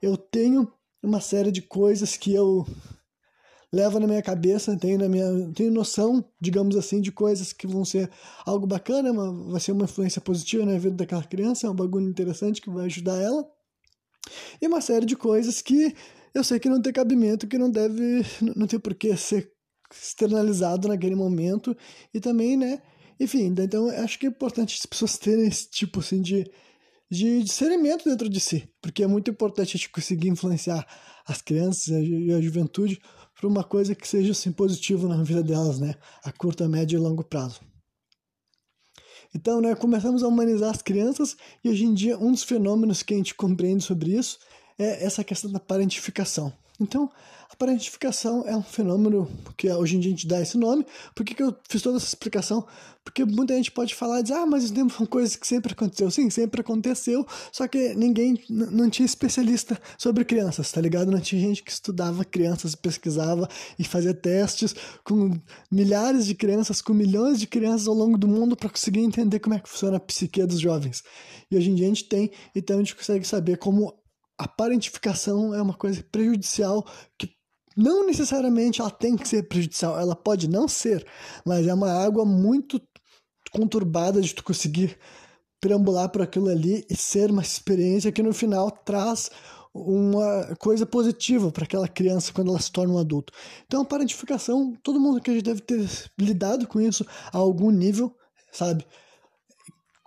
eu 0.03 0.17
tenho 0.17 0.69
uma 1.01 1.21
série 1.21 1.53
de 1.53 1.63
coisas 1.63 2.17
que 2.17 2.35
eu 2.35 2.67
levo 3.73 4.01
na 4.01 4.09
minha 4.09 4.23
cabeça, 4.23 4.77
tenho 4.77 4.99
na 4.99 5.09
minha, 5.09 5.53
tenho 5.55 5.71
noção, 5.71 6.25
digamos 6.41 6.77
assim, 6.77 7.01
de 7.01 7.13
coisas 7.13 7.53
que 7.53 7.67
vão 7.67 7.85
ser 7.85 8.11
algo 8.45 8.67
bacana, 8.67 9.13
uma, 9.13 9.53
vai 9.53 9.61
ser 9.61 9.71
uma 9.71 9.85
influência 9.85 10.21
positiva 10.21 10.67
na 10.67 10.77
vida 10.77 10.97
daquela 10.97 11.23
criança, 11.23 11.69
é 11.69 11.71
um 11.71 11.75
bagulho 11.75 12.09
interessante 12.09 12.61
que 12.61 12.69
vai 12.69 12.87
ajudar 12.87 13.23
ela. 13.23 13.49
E 14.61 14.67
uma 14.67 14.81
série 14.81 15.07
de 15.07 15.17
coisas 15.17 15.63
que 15.63 15.95
eu 16.35 16.43
sei 16.43 16.59
que 16.59 16.69
não 16.69 16.81
tem 16.81 16.93
cabimento, 16.93 17.47
que 17.47 17.59
não 17.59 17.71
deve, 17.71 18.25
não 18.57 18.67
tem 18.67 18.79
por 18.79 18.95
que 18.95 19.17
ser 19.17 19.51
externalizado 19.91 20.89
naquele 20.89 21.15
momento 21.15 21.77
e 22.15 22.21
também, 22.21 22.57
né, 22.57 22.81
enfim, 23.21 23.55
então 23.59 23.89
acho 23.89 24.19
que 24.19 24.27
é 24.27 24.29
importante 24.29 24.79
as 24.79 24.87
pessoas 24.87 25.19
terem 25.19 25.47
esse 25.47 25.71
tipo 25.71 26.01
assim 26.01 26.21
de, 26.23 26.51
de 27.11 27.43
discernimento 27.43 28.05
dentro 28.05 28.29
de 28.29 28.41
si, 28.41 28.69
porque 28.81 29.03
é 29.03 29.07
muito 29.07 29.31
importante 29.31 29.77
a 29.77 29.79
gente 29.79 29.91
conseguir 29.91 30.29
influenciar 30.29 30.87
as 31.27 31.43
crianças 31.43 31.89
e 31.89 32.33
a 32.33 32.41
juventude 32.41 32.99
para 33.39 33.49
uma 33.49 33.65
coisa 33.65 33.95
que 33.95 34.07
seja 34.07 34.33
assim, 34.33 34.53
positiva 34.53 35.09
na 35.09 35.23
vida 35.23 35.43
delas, 35.43 35.79
né? 35.79 35.95
A 36.25 36.33
curto, 36.33 36.69
médio 36.69 36.97
e 36.97 37.01
longo 37.01 37.25
prazo. 37.25 37.61
Então, 39.35 39.61
né, 39.61 39.75
começamos 39.75 40.23
a 40.23 40.29
humanizar 40.29 40.71
as 40.71 40.83
crianças 40.83 41.37
e 41.65 41.69
hoje 41.69 41.85
em 41.85 41.95
dia 41.95 42.19
um 42.19 42.31
dos 42.31 42.43
fenômenos 42.43 43.03
que 43.03 43.15
a 43.15 43.17
gente 43.17 43.35
compreende 43.35 43.83
sobre 43.83 44.13
isso 44.13 44.39
é 44.83 45.05
essa 45.05 45.23
questão 45.25 45.51
da 45.51 45.61
parentificação. 45.61 46.53
Então, 46.81 47.11
a 47.53 47.57
parentificação 47.57 48.45
é 48.47 48.57
um 48.57 48.63
fenômeno 48.63 49.31
que 49.59 49.71
hoje 49.71 49.97
em 49.97 50.01
dia 50.01 50.11
a 50.11 50.15
gente 50.15 50.27
dá 50.27 50.41
esse 50.41 50.57
nome. 50.57 50.87
Por 51.15 51.25
que, 51.25 51.35
que 51.35 51.43
eu 51.43 51.55
fiz 51.69 51.83
toda 51.83 51.99
essa 51.99 52.07
explicação? 52.07 52.67
Porque 53.05 53.25
muita 53.25 53.55
gente 53.55 53.71
pode 53.71 53.95
falar 53.95 54.21
e 54.21 54.23
dizer, 54.23 54.37
ah, 54.37 54.47
mas 54.47 54.65
isso 54.65 54.75
são 54.97 55.05
coisas 55.05 55.37
que 55.37 55.47
sempre 55.47 55.73
aconteceu. 55.73 56.11
Sim, 56.11 56.31
sempre 56.31 56.63
aconteceu, 56.63 57.27
só 57.53 57.69
que 57.69 57.95
ninguém, 57.95 58.43
não 58.49 58.89
tinha 58.89 59.05
especialista 59.05 59.79
sobre 59.99 60.25
crianças, 60.25 60.73
tá 60.73 60.81
ligado? 60.81 61.11
Não 61.11 61.21
tinha 61.21 61.41
gente 61.43 61.63
que 61.63 61.71
estudava 61.71 62.25
crianças, 62.25 62.75
pesquisava 62.75 63.49
e 63.79 63.85
fazia 63.85 64.15
testes 64.15 64.75
com 65.05 65.39
milhares 65.71 66.27
de 66.27 66.35
crianças, 66.35 66.81
com 66.81 66.95
milhões 66.95 67.39
de 67.39 67.47
crianças 67.47 67.87
ao 67.87 67.95
longo 67.95 68.17
do 68.17 68.27
mundo 68.27 68.57
para 68.57 68.71
conseguir 68.71 69.01
entender 69.01 69.41
como 69.41 69.55
é 69.55 69.59
que 69.59 69.69
funciona 69.69 69.99
a 69.99 70.01
psique 70.01 70.43
dos 70.47 70.59
jovens. 70.59 71.03
E 71.51 71.57
hoje 71.57 71.71
em 71.71 71.75
dia 71.75 71.85
a 71.85 71.89
gente 71.89 72.05
tem, 72.05 72.31
então 72.55 72.77
a 72.77 72.79
gente 72.79 72.97
consegue 72.97 73.27
saber 73.27 73.59
como 73.59 73.93
a 74.43 74.49
parentificação 74.49 75.55
é 75.55 75.63
uma 75.63 75.75
coisa 75.75 76.03
prejudicial 76.11 76.85
que 77.17 77.31
não 77.77 78.05
necessariamente 78.05 78.81
ela 78.81 78.91
tem 78.91 79.17
que 79.17 79.29
ser 79.29 79.45
prejudicial, 79.45 79.99
ela 79.99 80.17
pode 80.17 80.49
não 80.49 80.67
ser, 80.67 81.07
mas 81.47 81.67
é 81.69 81.73
uma 81.73 81.93
água 81.93 82.25
muito 82.25 82.83
conturbada 83.53 84.21
de 84.21 84.35
tu 84.35 84.43
conseguir 84.43 84.99
perambular 85.61 86.09
por 86.09 86.23
aquilo 86.23 86.49
ali 86.49 86.85
e 86.91 86.97
ser 86.97 87.31
uma 87.31 87.41
experiência 87.41 88.11
que 88.11 88.21
no 88.21 88.35
final 88.35 88.69
traz 88.69 89.31
uma 89.73 90.57
coisa 90.59 90.85
positiva 90.85 91.53
para 91.53 91.63
aquela 91.63 91.87
criança 91.87 92.33
quando 92.33 92.49
ela 92.49 92.61
se 92.61 92.73
torna 92.73 92.95
um 92.95 92.99
adulto. 92.99 93.33
Então, 93.65 93.83
a 93.83 93.85
parentificação, 93.85 94.75
todo 94.83 95.01
mundo 95.01 95.21
que 95.21 95.31
a 95.31 95.35
gente 95.35 95.45
deve 95.45 95.61
ter 95.61 95.89
lidado 96.19 96.67
com 96.67 96.81
isso 96.81 97.07
a 97.33 97.39
algum 97.39 97.71
nível, 97.71 98.13
sabe? 98.51 98.85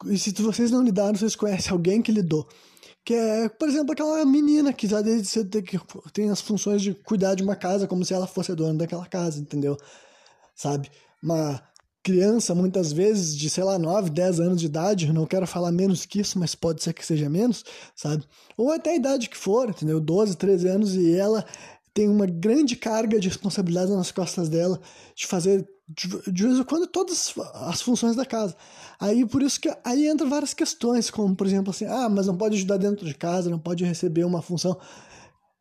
E 0.07 0.19
se 0.19 0.33
vocês 0.41 0.71
não 0.71 0.83
lidaram, 0.83 1.15
vocês 1.15 1.37
conhecem 1.37 1.71
alguém 1.71 2.01
que 2.01 2.11
lidou. 2.11 2.45
Que 3.05 3.13
é, 3.13 3.47
por 3.49 3.69
exemplo, 3.69 3.93
aquela 3.93 4.25
menina 4.25 4.73
que 4.73 4.87
já 4.87 4.99
desde 4.99 5.27
cedo 5.27 5.49
tem, 5.51 5.61
que, 5.61 5.79
tem 6.11 6.29
as 6.31 6.41
funções 6.41 6.81
de 6.81 6.95
cuidar 6.95 7.35
de 7.35 7.43
uma 7.43 7.55
casa 7.55 7.87
como 7.87 8.03
se 8.03 8.13
ela 8.13 8.25
fosse 8.25 8.51
a 8.51 8.55
dona 8.55 8.79
daquela 8.79 9.05
casa, 9.05 9.39
entendeu? 9.39 9.77
Sabe? 10.55 10.89
Uma 11.21 11.61
criança, 12.01 12.55
muitas 12.55 12.91
vezes, 12.91 13.35
de, 13.37 13.49
sei 13.49 13.63
lá, 13.63 13.77
9, 13.79 14.09
10 14.09 14.39
anos 14.39 14.59
de 14.59 14.65
idade, 14.67 15.13
não 15.13 15.25
quero 15.25 15.45
falar 15.47 15.71
menos 15.71 16.05
que 16.05 16.19
isso, 16.19 16.39
mas 16.39 16.55
pode 16.55 16.83
ser 16.83 16.93
que 16.93 17.05
seja 17.05 17.29
menos, 17.29 17.63
sabe? 17.95 18.23
Ou 18.57 18.71
até 18.71 18.91
a 18.91 18.95
idade 18.95 19.29
que 19.29 19.37
for, 19.37 19.69
entendeu? 19.69 19.99
12, 19.99 20.35
13 20.37 20.67
anos 20.67 20.95
e 20.95 21.15
ela 21.15 21.45
tem 21.93 22.09
uma 22.09 22.25
grande 22.25 22.75
carga 22.75 23.19
de 23.19 23.29
responsabilidade 23.29 23.91
nas 23.91 24.11
costas 24.11 24.49
dela 24.49 24.79
de 25.15 25.25
fazer 25.25 25.67
de, 25.87 26.07
vez 26.43 26.59
em 26.59 26.63
quando 26.63 26.87
todas 26.87 27.33
as 27.53 27.81
funções 27.81 28.15
da 28.15 28.25
casa. 28.25 28.55
Aí 28.99 29.25
por 29.25 29.43
isso 29.43 29.59
que 29.59 29.71
aí 29.83 30.07
entra 30.07 30.27
várias 30.27 30.53
questões, 30.53 31.11
como 31.11 31.35
por 31.35 31.45
exemplo 31.45 31.69
assim, 31.69 31.85
ah, 31.85 32.09
mas 32.09 32.27
não 32.27 32.35
pode 32.35 32.55
ajudar 32.55 32.77
dentro 32.77 33.05
de 33.05 33.13
casa, 33.13 33.49
não 33.49 33.59
pode 33.59 33.83
receber 33.83 34.23
uma 34.23 34.41
função. 34.41 34.77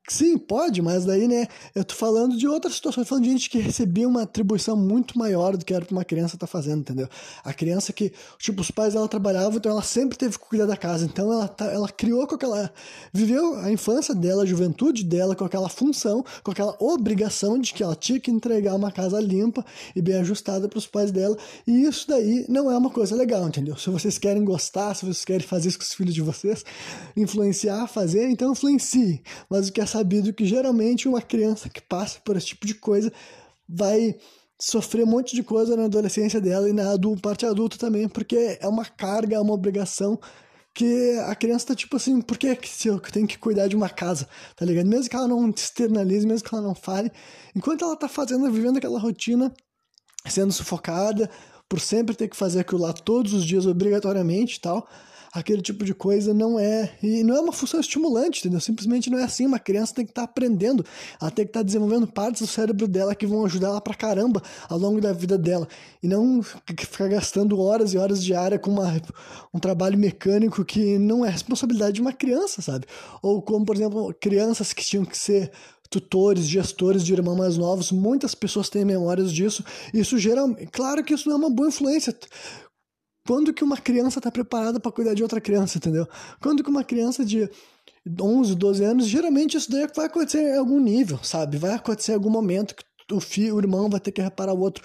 Sim, 0.06 0.36
pode, 0.36 0.82
mas 0.82 1.06
daí, 1.06 1.26
né, 1.26 1.46
eu 1.74 1.82
tô 1.82 1.94
falando 1.94 2.36
de 2.36 2.46
outra 2.46 2.70
situação, 2.70 3.02
tô 3.02 3.08
falando 3.08 3.24
de 3.24 3.30
gente 3.30 3.48
que 3.48 3.58
recebia 3.58 4.06
uma 4.06 4.22
atribuição 4.24 4.76
muito 4.76 5.18
maior 5.18 5.56
do 5.56 5.64
que 5.64 5.72
era 5.72 5.82
pra 5.82 5.96
uma 5.96 6.04
criança 6.04 6.36
tá 6.36 6.46
fazendo, 6.46 6.80
entendeu? 6.80 7.08
A 7.42 7.54
criança 7.54 7.90
que, 7.90 8.12
tipo, 8.38 8.60
os 8.60 8.70
pais 8.70 8.92
dela 8.92 9.08
trabalhavam, 9.08 9.56
então 9.56 9.72
ela 9.72 9.80
sempre 9.80 10.18
teve 10.18 10.38
que 10.38 10.44
cuidar 10.44 10.66
da 10.66 10.76
casa, 10.76 11.06
então 11.06 11.32
ela, 11.32 11.48
tá, 11.48 11.64
ela 11.72 11.88
criou 11.88 12.26
com 12.26 12.34
aquela, 12.34 12.70
viveu 13.14 13.58
a 13.60 13.72
infância 13.72 14.14
dela, 14.14 14.42
a 14.42 14.46
juventude 14.46 15.04
dela 15.04 15.34
com 15.34 15.46
aquela 15.46 15.70
função, 15.70 16.22
com 16.42 16.50
aquela 16.50 16.76
obrigação 16.80 17.58
de 17.58 17.72
que 17.72 17.82
ela 17.82 17.96
tinha 17.96 18.20
que 18.20 18.30
entregar 18.30 18.74
uma 18.74 18.92
casa 18.92 19.18
limpa 19.18 19.64
e 19.96 20.02
bem 20.02 20.16
ajustada 20.16 20.68
para 20.68 20.78
os 20.78 20.86
pais 20.86 21.10
dela, 21.10 21.34
e 21.66 21.86
isso 21.86 22.06
daí 22.06 22.44
não 22.46 22.70
é 22.70 22.76
uma 22.76 22.90
coisa 22.90 23.16
legal, 23.16 23.48
entendeu? 23.48 23.74
Se 23.78 23.88
vocês 23.88 24.18
querem 24.18 24.44
gostar, 24.44 24.92
se 24.92 25.06
vocês 25.06 25.24
querem 25.24 25.46
fazer 25.46 25.70
isso 25.70 25.78
com 25.78 25.84
os 25.84 25.94
filhos 25.94 26.14
de 26.14 26.20
vocês, 26.20 26.62
influenciar, 27.16 27.86
fazer, 27.86 28.28
então 28.28 28.52
influencie, 28.52 29.22
mas 29.48 29.68
o 29.68 29.72
que 29.72 29.80
é 29.80 29.93
sabido 29.94 30.32
que 30.32 30.44
geralmente 30.44 31.08
uma 31.08 31.22
criança 31.22 31.68
que 31.68 31.80
passa 31.80 32.18
por 32.24 32.36
esse 32.36 32.46
tipo 32.46 32.66
de 32.66 32.74
coisa 32.74 33.12
vai 33.68 34.16
sofrer 34.60 35.04
um 35.04 35.08
monte 35.08 35.36
de 35.36 35.42
coisa 35.44 35.76
na 35.76 35.84
adolescência 35.84 36.40
dela 36.40 36.68
e 36.68 36.72
na 36.72 36.90
adulto, 36.90 37.22
parte 37.22 37.46
adulta 37.46 37.78
também, 37.78 38.08
porque 38.08 38.58
é 38.60 38.66
uma 38.66 38.84
carga, 38.84 39.36
é 39.36 39.40
uma 39.40 39.52
obrigação 39.54 40.18
que 40.74 41.16
a 41.26 41.34
criança 41.36 41.68
tá 41.68 41.74
tipo 41.76 41.96
assim, 41.96 42.20
por 42.20 42.36
que 42.36 42.58
eu 42.86 42.98
tenho 43.00 43.28
que 43.28 43.38
cuidar 43.38 43.68
de 43.68 43.76
uma 43.76 43.88
casa, 43.88 44.28
tá 44.56 44.64
ligado? 44.64 44.88
Mesmo 44.88 45.08
que 45.08 45.14
ela 45.14 45.28
não 45.28 45.48
externalize, 45.48 46.26
mesmo 46.26 46.48
que 46.48 46.52
ela 46.52 46.64
não 46.64 46.74
fale, 46.74 47.12
enquanto 47.54 47.84
ela 47.84 47.96
tá 47.96 48.08
fazendo, 48.08 48.50
vivendo 48.50 48.78
aquela 48.78 48.98
rotina, 48.98 49.54
sendo 50.26 50.52
sufocada, 50.52 51.30
por 51.68 51.78
sempre 51.78 52.16
ter 52.16 52.26
que 52.26 52.36
fazer 52.36 52.60
aquilo 52.60 52.80
lá 52.80 52.92
todos 52.92 53.32
os 53.32 53.44
dias 53.44 53.64
obrigatoriamente 53.64 54.56
e 54.56 54.60
tal, 54.60 54.88
aquele 55.34 55.60
tipo 55.60 55.84
de 55.84 55.92
coisa 55.92 56.32
não 56.32 56.58
é. 56.58 56.92
E 57.02 57.24
não 57.24 57.34
é 57.34 57.40
uma 57.40 57.52
função 57.52 57.80
estimulante, 57.80 58.38
entendeu? 58.38 58.60
Simplesmente 58.60 59.10
não 59.10 59.18
é 59.18 59.24
assim. 59.24 59.44
Uma 59.46 59.58
criança 59.58 59.92
tem 59.92 60.04
que 60.04 60.12
estar 60.12 60.22
tá 60.22 60.30
aprendendo, 60.30 60.84
ela 61.20 61.30
tem 61.30 61.44
que 61.44 61.50
estar 61.50 61.60
tá 61.60 61.64
desenvolvendo 61.64 62.06
partes 62.06 62.42
do 62.42 62.46
cérebro 62.46 62.86
dela 62.86 63.14
que 63.14 63.26
vão 63.26 63.44
ajudar 63.44 63.68
ela 63.68 63.80
pra 63.80 63.94
caramba 63.94 64.40
ao 64.68 64.78
longo 64.78 65.00
da 65.00 65.12
vida 65.12 65.36
dela. 65.36 65.66
E 66.00 66.06
não 66.06 66.40
ficar 66.42 67.08
gastando 67.08 67.60
horas 67.60 67.92
e 67.92 67.98
horas 67.98 68.22
diárias 68.22 68.60
com 68.60 68.70
uma, 68.70 69.00
um 69.52 69.58
trabalho 69.58 69.98
mecânico 69.98 70.64
que 70.64 70.98
não 70.98 71.24
é 71.24 71.30
responsabilidade 71.30 71.94
de 71.94 72.00
uma 72.00 72.12
criança, 72.12 72.62
sabe? 72.62 72.86
Ou 73.20 73.42
como, 73.42 73.66
por 73.66 73.74
exemplo, 73.74 74.14
crianças 74.20 74.72
que 74.72 74.84
tinham 74.84 75.04
que 75.04 75.18
ser 75.18 75.50
tutores, 75.90 76.46
gestores 76.46 77.04
de 77.04 77.12
irmãos 77.12 77.36
mais 77.36 77.56
novos, 77.56 77.92
muitas 77.92 78.34
pessoas 78.34 78.68
têm 78.68 78.84
memórias 78.84 79.32
disso. 79.32 79.64
Isso 79.92 80.18
geralmente, 80.18 80.66
claro 80.66 81.04
que 81.04 81.14
isso 81.14 81.28
não 81.28 81.36
é 81.36 81.38
uma 81.38 81.50
boa 81.50 81.68
influência. 81.68 82.16
Quando 83.26 83.54
que 83.54 83.64
uma 83.64 83.76
criança 83.78 84.18
está 84.18 84.30
preparada 84.30 84.78
para 84.78 84.92
cuidar 84.92 85.14
de 85.14 85.22
outra 85.22 85.40
criança, 85.40 85.78
entendeu? 85.78 86.06
Quando 86.42 86.62
que 86.62 86.68
uma 86.68 86.84
criança 86.84 87.24
de 87.24 87.48
11, 88.20 88.54
12 88.54 88.84
anos, 88.84 89.06
geralmente 89.06 89.56
isso 89.56 89.70
daí 89.70 89.88
vai 89.96 90.06
acontecer 90.06 90.42
em 90.42 90.58
algum 90.58 90.78
nível, 90.78 91.18
sabe? 91.22 91.56
Vai 91.56 91.72
acontecer 91.72 92.12
em 92.12 92.16
algum 92.16 92.28
momento 92.28 92.74
que 92.74 92.84
o 93.14 93.20
filho, 93.20 93.56
o 93.56 93.58
irmão 93.58 93.88
vai 93.88 93.98
ter 93.98 94.12
que 94.12 94.20
reparar 94.20 94.52
o 94.52 94.60
outro. 94.60 94.84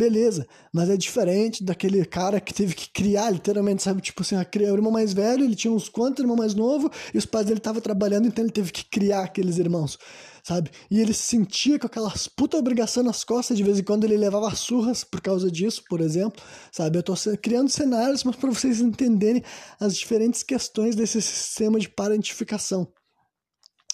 Beleza, 0.00 0.46
mas 0.72 0.88
é 0.88 0.96
diferente 0.96 1.62
daquele 1.62 2.02
cara 2.06 2.40
que 2.40 2.54
teve 2.54 2.74
que 2.74 2.90
criar, 2.90 3.28
literalmente, 3.28 3.82
sabe? 3.82 4.00
Tipo 4.00 4.22
assim, 4.22 4.42
criar 4.44 4.72
o 4.72 4.76
irmão 4.76 4.90
mais 4.90 5.12
velho, 5.12 5.44
ele 5.44 5.54
tinha 5.54 5.70
uns 5.70 5.90
quantos 5.90 6.22
irmãos 6.22 6.38
mais 6.38 6.54
novo, 6.54 6.90
e 7.12 7.18
os 7.18 7.26
pais 7.26 7.44
dele 7.44 7.58
estavam 7.58 7.82
trabalhando, 7.82 8.26
então 8.26 8.42
ele 8.42 8.50
teve 8.50 8.72
que 8.72 8.82
criar 8.86 9.24
aqueles 9.24 9.58
irmãos 9.58 9.98
sabe? 10.42 10.70
E 10.90 10.98
ele 10.98 11.12
se 11.12 11.24
sentia 11.24 11.78
com 11.78 11.86
aquelas 11.86 12.26
puta 12.26 12.56
obrigação 12.56 13.02
nas 13.02 13.22
costas, 13.22 13.58
de 13.58 13.62
vez 13.62 13.78
em 13.78 13.82
quando 13.82 14.04
ele 14.04 14.16
levava 14.16 14.54
surras 14.56 15.04
por 15.04 15.20
causa 15.20 15.50
disso, 15.50 15.82
por 15.86 16.00
exemplo, 16.00 16.42
sabe? 16.72 16.96
Eu 16.96 17.02
tô 17.02 17.12
criando 17.42 17.68
cenários, 17.68 18.24
mas 18.24 18.36
para 18.36 18.50
vocês 18.50 18.80
entenderem 18.80 19.44
as 19.78 19.94
diferentes 19.94 20.42
questões 20.42 20.96
desse 20.96 21.20
sistema 21.20 21.78
de 21.78 21.90
parentificação 21.90 22.90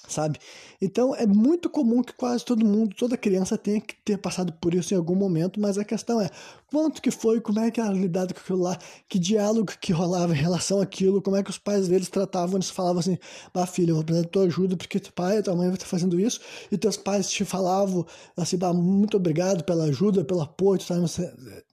sabe? 0.08 0.38
Então 0.80 1.14
é 1.14 1.26
muito 1.26 1.70
comum 1.70 2.02
que 2.02 2.12
quase 2.12 2.44
todo 2.44 2.64
mundo, 2.64 2.94
toda 2.94 3.16
criança 3.16 3.56
tenha 3.56 3.80
que 3.80 3.94
ter 4.04 4.18
passado 4.18 4.52
por 4.54 4.74
isso 4.74 4.92
em 4.94 4.96
algum 4.96 5.14
momento, 5.14 5.60
mas 5.60 5.78
a 5.78 5.84
questão 5.84 6.20
é 6.20 6.28
quanto 6.70 7.00
que 7.00 7.10
foi, 7.10 7.40
como 7.40 7.60
é 7.60 7.70
que 7.70 7.80
era 7.80 7.92
lidado 7.92 8.34
com 8.34 8.40
aquilo 8.40 8.62
lá, 8.62 8.76
que 9.08 9.18
diálogo 9.18 9.72
que 9.80 9.92
rolava 9.92 10.32
em 10.32 10.36
relação 10.36 10.80
àquilo, 10.80 11.22
como 11.22 11.36
é 11.36 11.42
que 11.42 11.50
os 11.50 11.58
pais 11.58 11.88
deles 11.88 12.08
tratavam, 12.08 12.56
eles 12.56 12.70
falavam 12.70 12.98
assim, 12.98 13.18
bah 13.54 13.66
filho, 13.66 13.90
eu 13.90 13.94
vou 13.96 14.04
precisar 14.04 14.24
da 14.24 14.28
tua 14.30 14.44
ajuda 14.44 14.76
porque 14.76 14.98
teu 14.98 15.12
pai, 15.12 15.42
tua 15.42 15.54
mãe 15.54 15.72
estar 15.72 15.86
fazendo 15.86 16.18
isso, 16.18 16.40
e 16.70 16.76
teus 16.76 16.96
pais 16.96 17.30
te 17.30 17.44
falavam 17.44 18.04
assim, 18.36 18.56
bah, 18.56 18.72
muito 18.72 19.16
obrigado 19.16 19.64
pela 19.64 19.84
ajuda, 19.84 20.24
pelo 20.24 20.42
apoio, 20.42 20.78
tu 20.78 20.86
tá, 20.86 20.94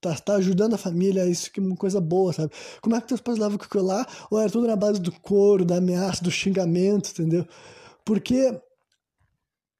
tá, 0.02 0.16
tá 0.16 0.36
ajudando 0.36 0.76
a 0.76 0.78
família, 0.78 1.26
isso 1.26 1.52
que 1.52 1.60
é 1.60 1.64
uma 1.64 1.76
coisa 1.76 2.00
boa, 2.00 2.32
sabe? 2.32 2.52
Como 2.82 2.96
é 2.96 3.02
que 3.02 3.08
teus 3.08 3.22
pais 3.22 3.38
lidavam 3.38 3.58
com 3.58 3.66
aquilo 3.66 3.86
lá, 3.86 4.06
ou 4.30 4.40
era 4.40 4.50
tudo 4.50 4.68
na 4.68 4.76
base 4.76 5.00
do 5.02 5.12
couro, 5.12 5.66
da 5.66 5.78
ameaça, 5.78 6.24
do 6.24 6.32
xingamento, 6.32 7.10
entendeu? 7.12 7.46
Porque 8.06 8.60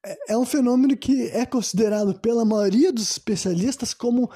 é, 0.06 0.34
é 0.34 0.38
um 0.38 0.46
fenômeno 0.46 0.96
que 0.98 1.28
é 1.30 1.46
considerado 1.46 2.20
pela 2.20 2.46
maioria 2.46 2.92
dos 2.92 3.12
especialistas 3.12 3.94
como 3.94 4.30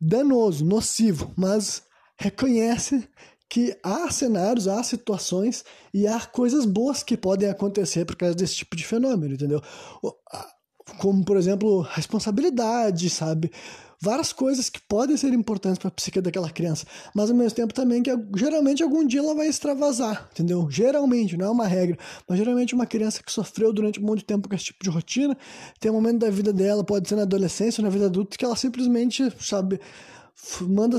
danoso, 0.00 0.64
nocivo, 0.64 1.32
mas 1.36 1.82
reconhece 2.18 3.08
que 3.48 3.76
há 3.82 4.10
cenários, 4.10 4.68
há 4.68 4.82
situações 4.82 5.64
e 5.92 6.06
há 6.06 6.20
coisas 6.20 6.64
boas 6.64 7.02
que 7.02 7.16
podem 7.16 7.50
acontecer 7.50 8.04
por 8.04 8.14
causa 8.14 8.34
desse 8.34 8.54
tipo 8.54 8.76
de 8.76 8.86
fenômeno, 8.86 9.34
entendeu? 9.34 9.60
Como, 10.98 11.24
por 11.24 11.36
exemplo, 11.36 11.80
responsabilidade, 11.80 13.10
sabe? 13.10 13.50
Várias 14.00 14.32
coisas 14.32 14.70
que 14.70 14.80
podem 14.80 15.16
ser 15.16 15.32
importantes 15.32 15.78
para 15.78 15.88
a 15.88 15.90
psique 15.90 16.20
daquela 16.20 16.48
criança, 16.48 16.86
mas 17.14 17.30
ao 17.30 17.36
mesmo 17.36 17.54
tempo 17.54 17.74
também 17.74 18.02
que 18.02 18.10
geralmente 18.34 18.82
algum 18.82 19.06
dia 19.06 19.20
ela 19.20 19.34
vai 19.34 19.46
extravasar, 19.46 20.28
entendeu? 20.32 20.68
Geralmente, 20.70 21.36
não 21.36 21.46
é 21.46 21.50
uma 21.50 21.66
regra, 21.66 21.98
mas 22.26 22.38
geralmente 22.38 22.74
uma 22.74 22.86
criança 22.86 23.22
que 23.22 23.30
sofreu 23.30 23.72
durante 23.72 24.00
muito 24.00 24.24
tempo 24.24 24.48
com 24.48 24.54
esse 24.54 24.66
tipo 24.66 24.82
de 24.82 24.88
rotina, 24.88 25.36
tem 25.78 25.90
um 25.90 25.94
momento 25.94 26.20
da 26.20 26.30
vida 26.30 26.52
dela, 26.52 26.82
pode 26.82 27.08
ser 27.08 27.16
na 27.16 27.22
adolescência 27.22 27.82
ou 27.82 27.84
na 27.84 27.90
vida 27.90 28.06
adulta, 28.06 28.38
que 28.38 28.44
ela 28.44 28.56
simplesmente, 28.56 29.30
sabe, 29.38 29.78
manda, 30.62 30.96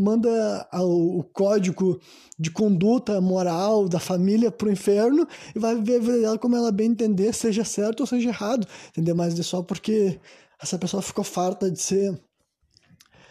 manda 0.00 0.68
o 0.74 1.24
código 1.24 2.00
de 2.38 2.52
conduta 2.52 3.20
moral 3.20 3.88
da 3.88 3.98
família 3.98 4.50
pro 4.50 4.70
inferno 4.70 5.26
e 5.54 5.58
vai 5.58 5.74
ver 5.74 6.22
ela 6.22 6.38
como 6.38 6.54
ela 6.54 6.70
bem 6.70 6.92
entender, 6.92 7.34
seja 7.34 7.64
certo 7.64 8.00
ou 8.00 8.06
seja 8.06 8.28
errado, 8.28 8.66
entender 8.90 9.12
mais 9.12 9.34
de 9.34 9.42
só 9.42 9.60
porque 9.60 10.20
essa 10.62 10.78
pessoa 10.78 11.02
ficou 11.02 11.24
farta 11.24 11.70
de 11.70 11.80
ser 11.80 12.20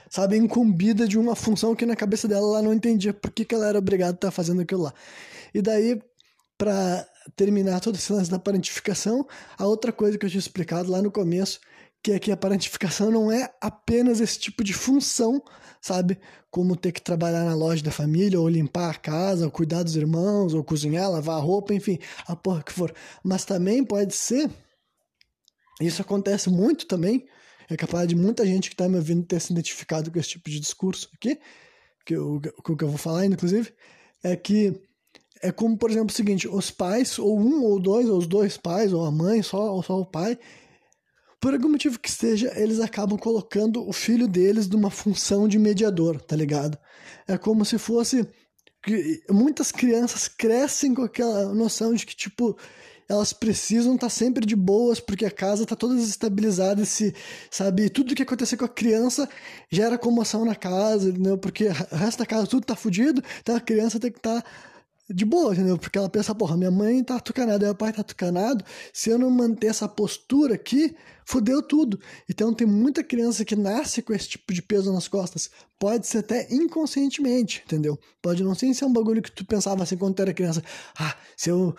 sabe, 0.10 0.38
incumbida 0.38 1.08
de 1.08 1.18
uma 1.18 1.36
função 1.36 1.76
que 1.76 1.86
na 1.86 1.96
cabeça 1.96 2.28
dela 2.28 2.48
ela 2.48 2.62
não 2.62 2.74
entendia 2.74 3.14
por 3.14 3.32
que, 3.32 3.46
que 3.46 3.56
ela 3.56 3.68
era 3.68 3.80
obrigada 3.80 4.12
a 4.12 4.16
estar 4.16 4.32
fazendo 4.32 4.62
aquilo 4.62 4.84
lá. 4.84 4.94
E 5.54 5.62
daí, 5.62 6.02
para 6.58 7.08
terminar 7.36 7.80
todo 7.80 7.96
esse 7.96 8.12
lance 8.12 8.32
da 8.32 8.40
parentificação, 8.40 9.28
a 9.58 9.66
outra 9.66 9.92
coisa 9.92 10.18
que 10.18 10.26
eu 10.26 10.30
tinha 10.30 10.40
explicado 10.40 10.92
lá 10.92 11.02
no 11.02 11.12
começo, 11.12 11.60
que 12.02 12.12
é 12.12 12.20
que 12.20 12.32
a 12.32 12.38
parentificação 12.38 13.12
não 13.12 13.32
é 13.32 13.52
apenas 13.60 14.22
esse 14.22 14.40
tipo 14.40 14.64
de 14.64 14.74
função, 14.74 15.44
sabe? 15.82 16.18
Como 16.50 16.76
ter 16.76 16.92
que 16.92 17.02
trabalhar 17.02 17.44
na 17.44 17.56
loja 17.56 17.84
da 17.84 17.92
família, 17.92 18.40
ou 18.40 18.48
limpar 18.48 18.92
a 18.92 18.94
casa, 18.94 19.46
ou 19.46 19.52
cuidar 19.52 19.84
dos 19.84 19.96
irmãos, 19.96 20.54
ou 20.54 20.64
cozinhar, 20.64 21.12
lavar 21.12 21.38
a 21.38 21.42
roupa, 21.42 21.74
enfim, 21.74 22.00
a 22.26 22.36
porra 22.36 22.64
que 22.64 22.72
for. 22.72 22.94
Mas 23.24 23.44
também 23.44 23.84
pode 23.84 24.16
ser, 24.16 24.50
isso 25.82 26.02
acontece 26.02 26.50
muito 26.50 26.86
também, 26.88 27.28
é 27.70 27.76
capaz 27.76 28.08
de 28.08 28.16
muita 28.16 28.46
gente 28.46 28.70
que 28.70 28.74
está 28.74 28.88
me 28.88 28.96
ouvindo 28.96 29.26
ter 29.26 29.40
se 29.40 29.52
identificado 29.52 30.12
com 30.12 30.20
esse 30.20 30.30
tipo 30.30 30.50
de 30.50 30.60
discurso 30.60 31.10
aqui, 31.14 31.40
que 32.06 32.16
eu, 32.16 32.40
que 32.40 32.84
eu 32.84 32.90
vou 32.90 32.98
falar, 32.98 33.26
inclusive, 33.26 33.74
é 34.24 34.36
que 34.36 34.74
é 35.42 35.52
como, 35.52 35.78
por 35.78 35.90
exemplo, 35.92 36.10
o 36.10 36.16
seguinte: 36.16 36.48
os 36.48 36.72
pais, 36.72 37.20
ou 37.20 37.40
um 37.40 37.64
ou 37.64 37.80
dois, 37.80 38.10
ou 38.10 38.18
os 38.18 38.28
dois 38.28 38.58
pais, 38.58 38.94
ou 38.94 39.06
a 39.06 39.12
mãe 39.12 39.42
só, 39.44 39.74
ou 39.74 39.84
só 39.84 40.00
o 40.00 40.06
pai, 40.06 40.38
por 41.40 41.54
algum 41.54 41.70
motivo 41.70 42.00
que 42.00 42.12
seja, 42.12 42.52
eles 42.56 42.80
acabam 42.80 43.18
colocando 43.18 43.88
o 43.88 43.94
filho 43.94 44.28
deles 44.28 44.68
numa 44.68 44.90
função 44.90 45.48
de 45.48 45.60
mediador, 45.60 46.20
tá 46.22 46.36
ligado? 46.36 46.78
É 47.28 47.38
como 47.38 47.64
se 47.66 47.78
fosse. 47.78 48.28
Muitas 49.30 49.72
crianças 49.72 50.28
crescem 50.30 50.94
com 50.94 51.02
aquela 51.02 51.54
noção 51.54 51.94
de 51.94 52.06
que, 52.06 52.16
tipo, 52.16 52.58
elas 53.10 53.32
precisam 53.34 53.96
estar 53.96 54.08
tá 54.08 54.10
sempre 54.10 54.46
de 54.46 54.56
boas, 54.56 55.00
porque 55.00 55.26
a 55.26 55.32
casa 55.32 55.64
está 55.64 55.76
toda 55.76 55.96
desestabilizada, 55.96 56.84
se, 56.86 57.14
sabe, 57.50 57.90
tudo 57.90 58.14
que 58.16 58.24
acontecer 58.24 58.58
com 58.58 58.66
a 58.66 58.70
criança 58.70 59.30
gera 59.70 59.98
comoção 59.98 60.44
na 60.44 60.56
casa, 60.56 61.10
entendeu? 61.10 61.38
Porque 61.38 61.68
o 61.68 61.96
resto 61.96 62.20
da 62.20 62.26
casa 62.26 62.48
tudo 62.48 62.66
tá 62.66 62.76
fudido, 62.76 63.24
então 63.42 63.56
a 63.56 63.62
criança 63.62 64.00
tem 64.00 64.12
que 64.12 64.18
estar 64.20 64.42
tá 64.42 64.50
de 65.10 65.24
boa, 65.24 65.54
entendeu? 65.54 65.78
Porque 65.78 65.98
ela 65.98 66.10
pensa, 66.10 66.36
porra, 66.36 66.58
minha 66.58 66.72
mãe 66.72 67.04
tá 67.04 67.20
tucanada, 67.20 67.66
meu 67.66 67.76
pai 67.76 67.94
tá 67.94 68.04
tucanado, 68.04 68.64
se 68.92 69.10
eu 69.10 69.18
não 69.18 69.30
manter 69.30 69.68
essa 69.68 69.88
postura 69.88 70.56
aqui, 70.56 70.96
fodeu 71.26 71.62
tudo. 71.62 72.00
Então 72.30 72.54
tem 72.54 72.68
muita 72.68 73.04
criança 73.04 73.46
que 73.46 73.56
nasce 73.56 74.02
com 74.02 74.14
esse 74.14 74.30
tipo 74.30 74.54
de 74.54 74.62
peso 74.62 74.92
nas 74.92 75.08
costas. 75.08 75.50
Pode 75.80 76.08
ser 76.08 76.20
até 76.20 76.48
inconscientemente, 76.54 77.64
entendeu? 77.66 78.00
Pode 78.22 78.44
não 78.44 78.56
ser 78.56 78.74
um 78.84 78.92
bagulho 78.92 79.22
que 79.22 79.32
tu 79.32 79.46
pensava 79.46 79.84
assim 79.84 79.98
quando 79.98 80.16
tu 80.16 80.22
era 80.22 80.34
criança. 80.34 80.64
Ah, 80.98 81.16
se 81.36 81.50
eu, 81.50 81.76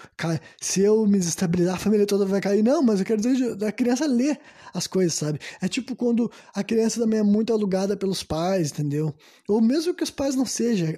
se 0.61 0.81
eu 0.83 1.07
me 1.07 1.19
desestabilizar, 1.19 1.75
a 1.75 1.79
família 1.79 2.07
toda 2.07 2.25
vai 2.25 2.41
cair. 2.41 2.63
Não, 2.63 2.83
mas 2.83 3.01
eu 3.01 3.07
quero 3.07 3.21
dizer 3.21 3.57
da 3.57 3.73
criança 3.73 4.07
ler 4.07 4.39
as 4.73 4.87
coisas, 4.87 5.15
sabe? 5.15 5.41
É 5.61 5.69
tipo 5.69 5.97
quando 5.97 6.31
a 6.55 6.63
criança 6.63 7.01
também 7.01 7.21
é 7.21 7.23
muito 7.23 7.53
alugada 7.53 7.97
pelos 7.97 8.23
pais, 8.23 8.71
entendeu? 8.71 9.15
Ou 9.49 9.61
mesmo 9.61 9.95
que 9.95 10.05
os 10.05 10.11
pais 10.11 10.35
não 10.35 10.47
sejam, 10.47 10.95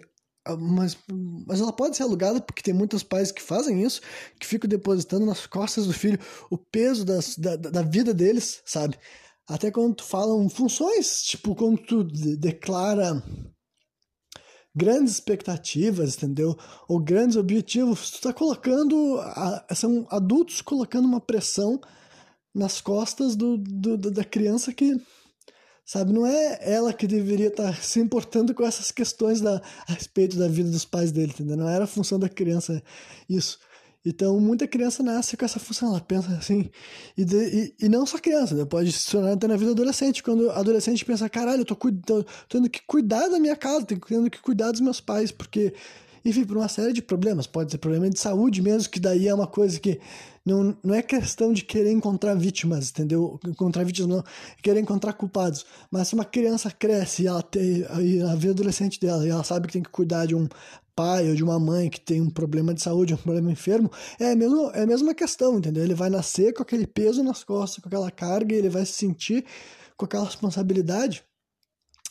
mas, 0.58 0.96
mas 1.46 1.60
ela 1.60 1.72
pode 1.72 1.96
ser 1.96 2.02
alugada 2.02 2.40
porque 2.40 2.62
tem 2.62 2.74
muitos 2.74 3.02
pais 3.02 3.30
que 3.30 3.42
fazem 3.42 3.82
isso, 3.82 4.00
que 4.38 4.46
ficam 4.46 4.68
depositando 4.68 5.26
nas 5.26 5.46
costas 5.46 5.86
do 5.86 5.92
filho 5.92 6.18
o 6.50 6.56
peso 6.56 7.04
das, 7.04 7.36
da, 7.36 7.56
da 7.56 7.82
vida 7.82 8.14
deles, 8.14 8.62
sabe? 8.64 8.98
Até 9.46 9.70
quando 9.70 9.96
tu 9.96 10.04
falam 10.04 10.48
funções, 10.48 11.22
tipo 11.22 11.54
quando 11.54 11.78
tu 11.78 12.04
declara 12.04 13.22
grandes 14.74 15.14
expectativas, 15.14 16.16
entendeu? 16.16 16.56
Ou 16.88 17.00
grandes 17.00 17.36
objetivos, 17.36 18.10
tu 18.12 18.20
tá 18.20 18.32
colocando, 18.32 19.18
são 19.74 20.06
adultos 20.10 20.62
colocando 20.62 21.06
uma 21.06 21.20
pressão 21.20 21.80
nas 22.54 22.80
costas 22.80 23.36
do, 23.36 23.58
do 23.58 23.96
da 23.96 24.24
criança 24.24 24.72
que 24.72 24.96
sabe? 25.90 26.12
Não 26.12 26.24
é 26.24 26.60
ela 26.62 26.92
que 26.92 27.04
deveria 27.04 27.48
estar 27.48 27.74
tá 27.74 27.74
se 27.74 27.98
importando 27.98 28.54
com 28.54 28.64
essas 28.64 28.92
questões 28.92 29.40
da, 29.40 29.60
a 29.88 29.92
respeito 29.92 30.38
da 30.38 30.46
vida 30.46 30.70
dos 30.70 30.84
pais 30.84 31.10
dele, 31.10 31.32
entendeu? 31.32 31.56
Não 31.56 31.68
era 31.68 31.82
a 31.82 31.86
função 31.88 32.16
da 32.16 32.28
criança 32.28 32.80
isso. 33.28 33.58
Então, 34.06 34.38
muita 34.38 34.68
criança 34.68 35.02
nasce 35.02 35.36
com 35.36 35.44
essa 35.44 35.58
função, 35.58 35.88
ela 35.88 36.00
pensa 36.00 36.30
assim, 36.36 36.70
e, 37.16 37.24
de, 37.24 37.36
e, 37.36 37.86
e, 37.86 37.88
não 37.88 38.06
só 38.06 38.18
criança, 38.18 38.54
né? 38.54 38.64
pode 38.64 38.92
se 38.92 39.10
tornar 39.10 39.32
até 39.32 39.48
na 39.48 39.56
vida 39.56 39.72
adolescente, 39.72 40.22
quando 40.22 40.48
adolescente 40.52 41.04
pensa, 41.04 41.28
caralho, 41.28 41.62
eu 41.62 41.64
tô, 41.64 41.74
tô, 41.74 41.90
tô 42.22 42.24
tendo 42.48 42.70
que 42.70 42.80
cuidar 42.86 43.26
da 43.26 43.40
minha 43.40 43.56
casa, 43.56 43.84
tenho 43.84 44.00
tendo 44.00 44.30
que 44.30 44.40
cuidar 44.40 44.70
dos 44.70 44.80
meus 44.80 45.00
pais, 45.00 45.32
porque 45.32 45.74
enfim, 46.24 46.44
por 46.44 46.56
uma 46.56 46.68
série 46.68 46.92
de 46.92 47.02
problemas. 47.02 47.46
Pode 47.46 47.70
ser 47.70 47.78
problema 47.78 48.08
de 48.08 48.18
saúde 48.18 48.62
mesmo, 48.62 48.90
que 48.90 49.00
daí 49.00 49.28
é 49.28 49.34
uma 49.34 49.46
coisa 49.46 49.78
que 49.78 50.00
não, 50.44 50.76
não 50.82 50.94
é 50.94 51.02
questão 51.02 51.52
de 51.52 51.64
querer 51.64 51.92
encontrar 51.92 52.34
vítimas, 52.34 52.90
entendeu? 52.90 53.38
Encontrar 53.46 53.84
vítimas 53.84 54.08
não, 54.08 54.18
é 54.20 54.22
querer 54.62 54.80
encontrar 54.80 55.12
culpados. 55.12 55.64
Mas 55.90 56.08
se 56.08 56.14
uma 56.14 56.24
criança 56.24 56.70
cresce 56.70 57.22
e 57.22 57.26
ela 57.26 57.42
tem 57.42 57.84
a 58.22 58.34
vida 58.34 58.52
adolescente 58.52 58.98
dela 58.98 59.26
e 59.26 59.30
ela 59.30 59.44
sabe 59.44 59.66
que 59.66 59.72
tem 59.74 59.82
que 59.82 59.90
cuidar 59.90 60.26
de 60.26 60.34
um 60.34 60.48
pai 60.94 61.28
ou 61.28 61.34
de 61.34 61.42
uma 61.42 61.58
mãe 61.58 61.88
que 61.88 62.00
tem 62.00 62.20
um 62.20 62.30
problema 62.30 62.74
de 62.74 62.82
saúde, 62.82 63.14
um 63.14 63.16
problema 63.16 63.50
enfermo, 63.50 63.90
é 64.18 64.32
a 64.32 64.36
mesma, 64.36 64.70
é 64.74 64.82
a 64.82 64.86
mesma 64.86 65.14
questão, 65.14 65.58
entendeu? 65.58 65.82
Ele 65.82 65.94
vai 65.94 66.10
nascer 66.10 66.52
com 66.52 66.62
aquele 66.62 66.86
peso 66.86 67.22
nas 67.22 67.42
costas, 67.44 67.82
com 67.82 67.88
aquela 67.88 68.10
carga, 68.10 68.54
e 68.54 68.58
ele 68.58 68.68
vai 68.68 68.84
se 68.84 68.92
sentir 68.92 69.44
com 69.96 70.04
aquela 70.04 70.24
responsabilidade 70.24 71.24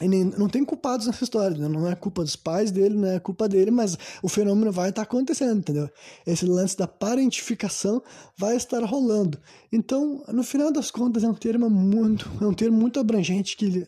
e 0.01 0.07
nem, 0.07 0.23
não 0.23 0.47
tem 0.47 0.63
culpados 0.63 1.07
nessa 1.07 1.23
história, 1.23 1.57
né? 1.57 1.67
não 1.67 1.87
é 1.87 1.93
culpa 1.93 2.23
dos 2.23 2.35
pais 2.35 2.71
dele, 2.71 2.95
não 2.95 3.09
é 3.09 3.19
culpa 3.19 3.49
dele, 3.49 3.69
mas 3.69 3.97
o 4.23 4.29
fenômeno 4.29 4.71
vai 4.71 4.89
estar 4.89 5.01
acontecendo, 5.01 5.59
entendeu? 5.59 5.89
Esse 6.25 6.45
lance 6.45 6.77
da 6.77 6.87
parentificação 6.87 8.01
vai 8.37 8.55
estar 8.55 8.81
rolando. 8.83 9.37
Então, 9.71 10.23
no 10.29 10.41
final 10.41 10.71
das 10.71 10.89
contas, 10.89 11.23
é 11.23 11.27
um 11.27 11.33
termo 11.33 11.69
muito, 11.69 12.31
é 12.41 12.45
um 12.45 12.53
termo 12.53 12.77
muito 12.77 12.97
abrangente 12.97 13.57
que 13.57 13.85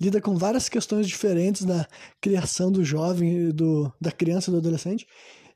lida 0.00 0.20
com 0.20 0.36
várias 0.36 0.68
questões 0.68 1.06
diferentes 1.06 1.64
da 1.64 1.86
criação 2.20 2.72
do 2.72 2.82
jovem, 2.82 3.50
do, 3.50 3.92
da 4.00 4.10
criança 4.10 4.50
do 4.50 4.56
adolescente. 4.56 5.06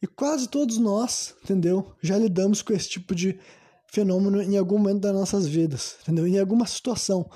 E 0.00 0.06
quase 0.06 0.48
todos 0.48 0.78
nós, 0.78 1.34
entendeu? 1.42 1.92
Já 2.00 2.16
lidamos 2.16 2.62
com 2.62 2.72
esse 2.72 2.88
tipo 2.88 3.16
de 3.16 3.36
fenômeno 3.88 4.40
em 4.40 4.56
algum 4.56 4.78
momento 4.78 5.00
das 5.00 5.12
nossas 5.14 5.44
vidas, 5.44 5.96
entendeu? 6.02 6.24
Em 6.24 6.38
alguma 6.38 6.66
situação 6.66 7.28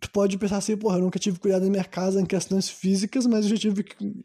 tu 0.00 0.10
pode 0.10 0.36
pensar 0.38 0.58
assim, 0.58 0.76
porra, 0.76 0.98
eu 0.98 1.02
nunca 1.02 1.18
tive 1.18 1.38
cuidado 1.38 1.62
da 1.62 1.70
minha 1.70 1.84
casa 1.84 2.20
em 2.20 2.26
questões 2.26 2.68
físicas, 2.68 3.26
mas 3.26 3.44
eu 3.44 3.50
já 3.50 3.56
tive 3.56 3.84
que. 3.84 4.24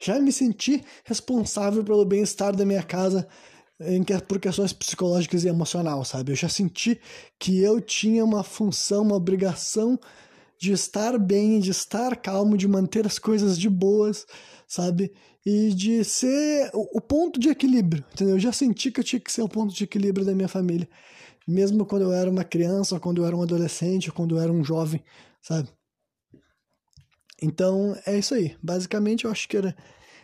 Já 0.00 0.18
me 0.20 0.32
senti 0.32 0.82
responsável 1.04 1.84
pelo 1.84 2.04
bem-estar 2.04 2.54
da 2.54 2.64
minha 2.64 2.82
casa 2.82 3.26
em 3.80 4.02
que, 4.02 4.16
por 4.22 4.40
questões 4.40 4.72
psicológicas 4.72 5.44
e 5.44 5.48
emocional, 5.48 6.04
sabe? 6.04 6.32
Eu 6.32 6.36
já 6.36 6.48
senti 6.48 7.00
que 7.38 7.60
eu 7.60 7.80
tinha 7.80 8.24
uma 8.24 8.42
função, 8.42 9.02
uma 9.02 9.16
obrigação 9.16 9.98
de 10.58 10.72
estar 10.72 11.16
bem, 11.18 11.60
de 11.60 11.70
estar 11.70 12.16
calmo, 12.16 12.56
de 12.56 12.66
manter 12.66 13.06
as 13.06 13.18
coisas 13.18 13.58
de 13.58 13.68
boas, 13.68 14.26
sabe? 14.66 15.12
E 15.46 15.72
de 15.72 16.02
ser 16.04 16.70
o, 16.74 16.98
o 16.98 17.00
ponto 17.00 17.38
de 17.38 17.48
equilíbrio, 17.48 18.04
entendeu? 18.12 18.36
Eu 18.36 18.40
já 18.40 18.52
senti 18.52 18.90
que 18.90 19.00
eu 19.00 19.04
tinha 19.04 19.20
que 19.20 19.30
ser 19.30 19.42
o 19.42 19.48
ponto 19.48 19.72
de 19.72 19.84
equilíbrio 19.84 20.26
da 20.26 20.34
minha 20.34 20.48
família 20.48 20.88
mesmo 21.48 21.86
quando 21.86 22.02
eu 22.02 22.12
era 22.12 22.30
uma 22.30 22.44
criança, 22.44 23.00
quando 23.00 23.22
eu 23.22 23.26
era 23.26 23.34
um 23.34 23.42
adolescente, 23.42 24.12
quando 24.12 24.36
eu 24.36 24.42
era 24.42 24.52
um 24.52 24.62
jovem, 24.62 25.02
sabe? 25.40 25.66
Então, 27.40 27.96
é 28.04 28.18
isso 28.18 28.34
aí. 28.34 28.54
Basicamente, 28.62 29.24
eu 29.24 29.30
acho 29.30 29.48
que 29.48 29.56
era 29.56 29.74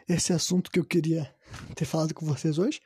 esse 0.07 0.35
assunto 0.35 0.71
que 0.71 0.79
eu 0.79 0.85
queria 0.85 1.35
ter 1.75 1.87
falado 1.87 2.13
com 2.13 2.27
vocês 2.27 2.59
hoje. 2.59 2.81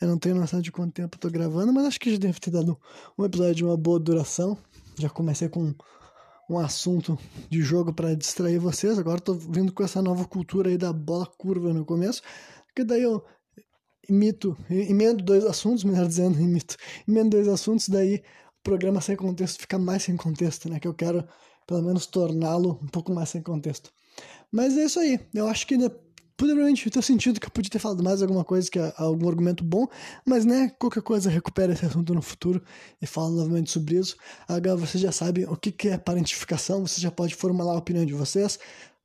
Eu 0.00 0.06
não 0.06 0.18
tenho 0.18 0.36
noção 0.36 0.60
de 0.60 0.70
quanto 0.70 0.92
tempo 0.92 1.16
eu 1.16 1.20
tô 1.20 1.28
gravando, 1.28 1.72
mas 1.72 1.86
acho 1.86 1.98
que 1.98 2.12
já 2.12 2.18
deve 2.18 2.38
ter 2.38 2.50
dado 2.50 2.78
um 3.18 3.24
episódio 3.24 3.54
de 3.54 3.64
uma 3.64 3.76
boa 3.76 3.98
duração. 3.98 4.56
Já 4.96 5.10
comecei 5.10 5.48
com 5.48 5.74
um 6.48 6.58
assunto 6.58 7.18
de 7.50 7.60
jogo 7.62 7.92
para 7.92 8.14
distrair 8.14 8.58
vocês. 8.58 8.98
Agora 9.00 9.20
tô 9.20 9.34
vindo 9.34 9.72
com 9.72 9.82
essa 9.82 10.00
nova 10.00 10.24
cultura 10.26 10.70
aí 10.70 10.78
da 10.78 10.92
bola 10.92 11.26
curva 11.26 11.72
no 11.72 11.84
começo. 11.84 12.22
Que 12.74 12.84
daí 12.84 13.02
eu 13.02 13.24
imito, 14.08 14.56
emendo 14.70 15.22
dois 15.22 15.44
assuntos, 15.44 15.84
melhor 15.84 16.06
dizendo, 16.06 16.38
imito, 16.40 16.76
emendo 17.06 17.30
dois 17.30 17.48
assuntos, 17.48 17.88
daí 17.88 18.16
o 18.16 18.62
programa 18.62 19.00
sem 19.00 19.16
contexto 19.16 19.60
fica 19.60 19.78
mais 19.78 20.02
sem 20.02 20.16
contexto, 20.16 20.68
né? 20.68 20.78
Que 20.80 20.88
eu 20.88 20.94
quero, 20.94 21.24
pelo 21.66 21.82
menos, 21.82 22.06
torná-lo 22.06 22.78
um 22.82 22.88
pouco 22.88 23.12
mais 23.12 23.28
sem 23.28 23.42
contexto. 23.42 23.90
Mas 24.50 24.76
é 24.76 24.84
isso 24.84 25.00
aí, 25.00 25.20
eu 25.34 25.48
acho 25.48 25.66
que 25.66 25.76
provavelmente 26.36 26.90
ter 26.90 27.02
sentido 27.02 27.38
que 27.38 27.46
eu 27.46 27.50
podia 27.50 27.70
ter 27.70 27.78
falado 27.78 28.02
mais 28.02 28.20
alguma 28.22 28.44
coisa, 28.44 28.70
que 28.70 28.78
é 28.78 28.92
algum 28.96 29.28
argumento 29.28 29.62
bom, 29.62 29.86
mas 30.24 30.44
né, 30.44 30.70
qualquer 30.78 31.02
coisa 31.02 31.30
recupera 31.30 31.72
esse 31.72 31.86
assunto 31.86 32.14
no 32.14 32.22
futuro 32.22 32.62
e 33.00 33.06
fala 33.06 33.30
novamente 33.30 33.70
sobre 33.70 33.96
isso. 33.96 34.16
Agora 34.48 34.76
vocês 34.76 35.02
já 35.02 35.12
sabem 35.12 35.44
o 35.44 35.56
que 35.56 35.88
é 35.88 35.98
parentificação, 35.98 36.86
você 36.86 37.00
já 37.00 37.10
pode 37.10 37.34
formular 37.34 37.72
a 37.74 37.78
opinião 37.78 38.04
de 38.04 38.14
vocês, 38.14 38.58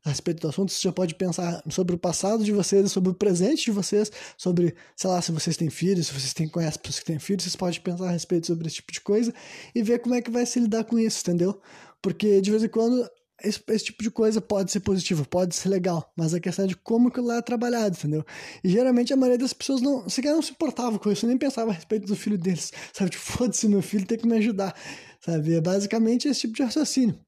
a 0.05 0.09
respeito 0.09 0.41
do 0.41 0.47
assunto, 0.47 0.71
você 0.71 0.81
já 0.81 0.91
pode 0.91 1.15
pensar 1.15 1.61
sobre 1.69 1.95
o 1.95 1.97
passado 1.97 2.43
de 2.43 2.51
vocês, 2.51 2.91
sobre 2.91 3.11
o 3.11 3.13
presente 3.13 3.65
de 3.65 3.71
vocês, 3.71 4.11
sobre, 4.37 4.75
sei 4.95 5.09
lá, 5.09 5.21
se 5.21 5.31
vocês 5.31 5.57
têm 5.57 5.69
filhos, 5.69 6.07
se 6.07 6.13
vocês 6.13 6.33
têm, 6.33 6.47
conhecem 6.47 6.81
pessoas 6.81 6.99
que 6.99 7.05
têm 7.05 7.19
filhos, 7.19 7.43
vocês 7.43 7.55
podem 7.55 7.81
pensar 7.81 8.07
a 8.07 8.11
respeito 8.11 8.47
sobre 8.47 8.67
esse 8.67 8.77
tipo 8.77 8.91
de 8.93 9.01
coisa 9.01 9.33
e 9.75 9.83
ver 9.83 9.99
como 9.99 10.15
é 10.15 10.21
que 10.21 10.31
vai 10.31 10.45
se 10.45 10.59
lidar 10.59 10.85
com 10.85 10.97
isso, 10.97 11.21
entendeu? 11.21 11.61
Porque 12.01 12.39
de 12.39 12.49
vez 12.49 12.63
em 12.63 12.69
quando 12.69 13.09
esse, 13.43 13.61
esse, 13.69 13.85
tipo 13.85 14.03
de 14.03 14.11
coisa 14.11 14.41
pode 14.41 14.71
ser 14.71 14.79
positivo, 14.81 15.27
pode 15.27 15.55
ser 15.55 15.69
legal, 15.69 16.11
mas 16.15 16.33
a 16.33 16.39
questão 16.39 16.65
é 16.65 16.67
de 16.67 16.75
como 16.75 17.11
que 17.11 17.19
lá 17.19 17.37
é 17.37 17.41
trabalhado, 17.41 17.95
entendeu? 17.97 18.25
E 18.63 18.69
geralmente 18.69 19.13
a 19.13 19.17
maioria 19.17 19.37
das 19.37 19.53
pessoas 19.53 19.81
não, 19.81 20.07
sequer 20.09 20.33
não 20.33 20.41
se 20.41 20.51
importava 20.51 20.99
com 20.99 21.11
isso, 21.11 21.27
nem 21.27 21.37
pensava 21.37 21.71
a 21.71 21.73
respeito 21.73 22.07
do 22.07 22.15
filho 22.15 22.37
deles, 22.37 22.71
sabe? 22.93 23.11
Tipo, 23.11 23.23
foda-se, 23.23 23.67
meu 23.67 23.81
filho 23.81 24.05
tem 24.05 24.17
que 24.17 24.27
me 24.27 24.37
ajudar, 24.37 24.75
sabe? 25.21 25.55
É 25.55 25.61
basicamente 25.61 26.27
esse 26.27 26.41
tipo 26.41 26.53
de 26.55 26.63
raciocínio. 26.63 27.19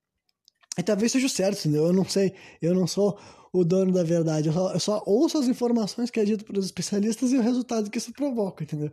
E 0.78 0.84
talvez 0.84 1.12
seja 1.12 1.26
o 1.26 1.30
certo, 1.30 1.60
entendeu? 1.60 1.88
Eu 1.88 1.94
não 1.94 2.06
sei, 2.06 2.34
eu 2.62 2.74
não 2.74 2.88
sou 2.88 3.20
o 3.54 3.66
dono 3.66 3.92
da 3.92 4.04
verdade. 4.04 4.48
Eu 4.48 4.54
só, 4.54 4.74
eu 4.74 4.80
só 4.80 5.04
ouço 5.06 5.38
as 5.38 5.48
informações 5.48 6.10
que 6.10 6.20
é 6.20 6.24
dito 6.24 6.46
pelos 6.46 6.66
especialistas 6.66 7.34
e 7.34 7.38
o 7.38 7.42
resultado 7.42 7.90
que 7.90 7.98
isso 7.98 8.14
provoca, 8.14 8.64
entendeu? 8.64 8.90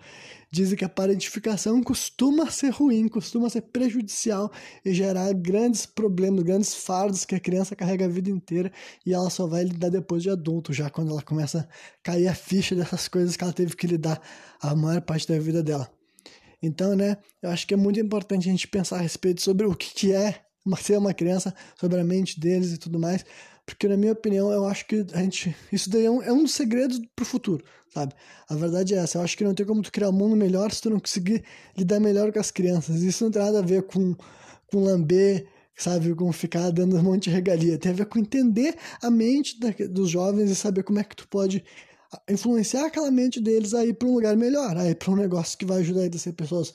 Dizem 0.50 0.76
que 0.76 0.84
a 0.84 0.88
parentificação 0.88 1.80
costuma 1.82 2.50
ser 2.50 2.70
ruim, 2.70 3.06
costuma 3.06 3.48
ser 3.48 3.60
prejudicial 3.62 4.50
e 4.84 4.92
gerar 4.92 5.32
grandes 5.32 5.86
problemas, 5.86 6.42
grandes 6.42 6.74
fardos 6.74 7.24
que 7.24 7.36
a 7.36 7.40
criança 7.40 7.76
carrega 7.76 8.06
a 8.06 8.08
vida 8.08 8.30
inteira 8.30 8.72
e 9.06 9.14
ela 9.14 9.30
só 9.30 9.46
vai 9.46 9.62
lidar 9.62 9.90
depois 9.90 10.22
de 10.22 10.30
adulto, 10.30 10.72
já 10.72 10.90
quando 10.90 11.12
ela 11.12 11.22
começa 11.22 11.60
a 11.60 11.68
cair 12.02 12.26
a 12.26 12.34
ficha 12.34 12.74
dessas 12.74 13.06
coisas 13.06 13.36
que 13.36 13.44
ela 13.44 13.52
teve 13.52 13.76
que 13.76 13.86
lidar 13.86 14.20
a 14.60 14.74
maior 14.74 15.00
parte 15.00 15.28
da 15.28 15.38
vida 15.38 15.62
dela. 15.62 15.88
Então, 16.60 16.96
né, 16.96 17.18
eu 17.40 17.50
acho 17.50 17.64
que 17.64 17.74
é 17.74 17.76
muito 17.76 18.00
importante 18.00 18.48
a 18.48 18.50
gente 18.50 18.66
pensar 18.66 18.96
a 18.96 19.00
respeito 19.00 19.40
sobre 19.40 19.64
o 19.64 19.76
que, 19.76 19.94
que 19.94 20.12
é 20.12 20.47
ser 20.76 20.98
uma 20.98 21.14
criança, 21.14 21.54
sobre 21.78 22.00
a 22.00 22.04
mente 22.04 22.38
deles 22.38 22.72
e 22.72 22.78
tudo 22.78 22.98
mais, 22.98 23.24
porque, 23.68 23.86
na 23.86 23.98
minha 23.98 24.12
opinião, 24.12 24.50
eu 24.50 24.64
acho 24.66 24.86
que 24.86 25.04
a 25.12 25.18
gente. 25.18 25.54
Isso 25.70 25.90
daí 25.90 26.06
é 26.06 26.10
um, 26.10 26.22
é 26.22 26.32
um 26.32 26.42
dos 26.42 26.54
segredos 26.54 26.98
pro 27.14 27.26
futuro, 27.26 27.62
sabe? 27.92 28.14
A 28.48 28.54
verdade 28.54 28.94
é 28.94 28.98
essa. 28.98 29.18
Eu 29.18 29.22
acho 29.22 29.36
que 29.36 29.44
não 29.44 29.52
tem 29.52 29.66
como 29.66 29.82
tu 29.82 29.92
criar 29.92 30.08
um 30.08 30.12
mundo 30.12 30.34
melhor 30.34 30.72
se 30.72 30.80
tu 30.80 30.88
não 30.88 30.98
conseguir 30.98 31.44
lidar 31.76 32.00
melhor 32.00 32.32
com 32.32 32.40
as 32.40 32.50
crianças. 32.50 33.02
Isso 33.02 33.24
não 33.24 33.30
tem 33.30 33.42
nada 33.42 33.58
a 33.58 33.62
ver 33.62 33.82
com, 33.82 34.14
com 34.72 34.82
lamber, 34.82 35.46
sabe? 35.76 36.14
Com 36.14 36.32
ficar 36.32 36.70
dando 36.70 36.96
um 36.96 37.02
monte 37.02 37.24
de 37.24 37.30
regalia. 37.30 37.76
Tem 37.76 37.92
a 37.92 37.94
ver 37.94 38.06
com 38.06 38.18
entender 38.18 38.74
a 39.02 39.10
mente 39.10 39.60
da, 39.60 39.68
dos 39.90 40.08
jovens 40.08 40.50
e 40.50 40.56
saber 40.56 40.82
como 40.82 40.98
é 40.98 41.04
que 41.04 41.14
tu 41.14 41.28
pode 41.28 41.62
influenciar 42.26 42.86
aquela 42.86 43.10
mente 43.10 43.38
deles 43.38 43.74
a 43.74 43.84
ir 43.84 43.92
para 43.92 44.08
um 44.08 44.14
lugar 44.14 44.34
melhor, 44.34 44.78
a 44.78 44.88
ir 44.88 44.94
para 44.94 45.12
um 45.12 45.16
negócio 45.16 45.58
que 45.58 45.66
vai 45.66 45.80
ajudar 45.80 46.10
ser 46.18 46.32
pessoas 46.32 46.72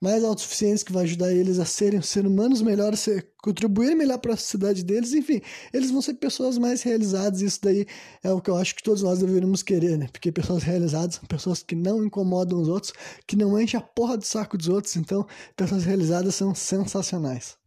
mais 0.00 0.24
autossuficientes, 0.24 0.82
que 0.82 0.92
vai 0.92 1.04
ajudar 1.04 1.30
eles 1.32 1.58
a 1.58 1.64
serem 1.64 2.00
seres 2.00 2.30
humanos 2.30 2.62
melhores, 2.62 3.06
contribuir 3.42 3.94
melhor 3.94 4.18
para 4.18 4.32
a 4.32 4.36
sociedade 4.36 4.82
deles, 4.82 5.12
enfim, 5.12 5.42
eles 5.72 5.90
vão 5.90 6.00
ser 6.00 6.14
pessoas 6.14 6.56
mais 6.56 6.82
realizadas, 6.82 7.42
isso 7.42 7.60
daí 7.62 7.86
é 8.22 8.32
o 8.32 8.40
que 8.40 8.48
eu 8.48 8.56
acho 8.56 8.74
que 8.74 8.82
todos 8.82 9.02
nós 9.02 9.18
deveríamos 9.18 9.62
querer, 9.62 9.98
né? 9.98 10.08
Porque 10.10 10.32
pessoas 10.32 10.62
realizadas 10.62 11.16
são 11.16 11.24
pessoas 11.24 11.62
que 11.62 11.74
não 11.74 12.02
incomodam 12.04 12.60
os 12.60 12.68
outros, 12.68 12.92
que 13.26 13.36
não 13.36 13.60
enchem 13.60 13.78
a 13.78 13.82
porra 13.82 14.16
do 14.16 14.24
saco 14.24 14.56
dos 14.56 14.68
outros, 14.68 14.96
então 14.96 15.26
pessoas 15.54 15.84
realizadas 15.84 16.34
são 16.34 16.54
sensacionais. 16.54 17.58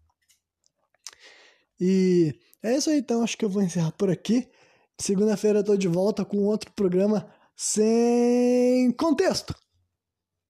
E 1.80 2.34
é 2.63 2.78
isso 2.78 2.89
aí, 2.89 2.98
então, 3.00 3.24
acho 3.24 3.38
que 3.38 3.46
eu 3.46 3.50
vou 3.50 3.62
encerrar 3.62 3.91
por 3.91 4.10
aqui. 4.10 4.48
Segunda-feira 5.00 5.60
eu 5.60 5.63
tô 5.63 5.76
de 5.76 5.88
volta 5.88 6.24
com 6.24 6.38
outro 6.38 6.72
programa 6.72 7.28
sem 7.56 8.91
contexto. 8.93 9.54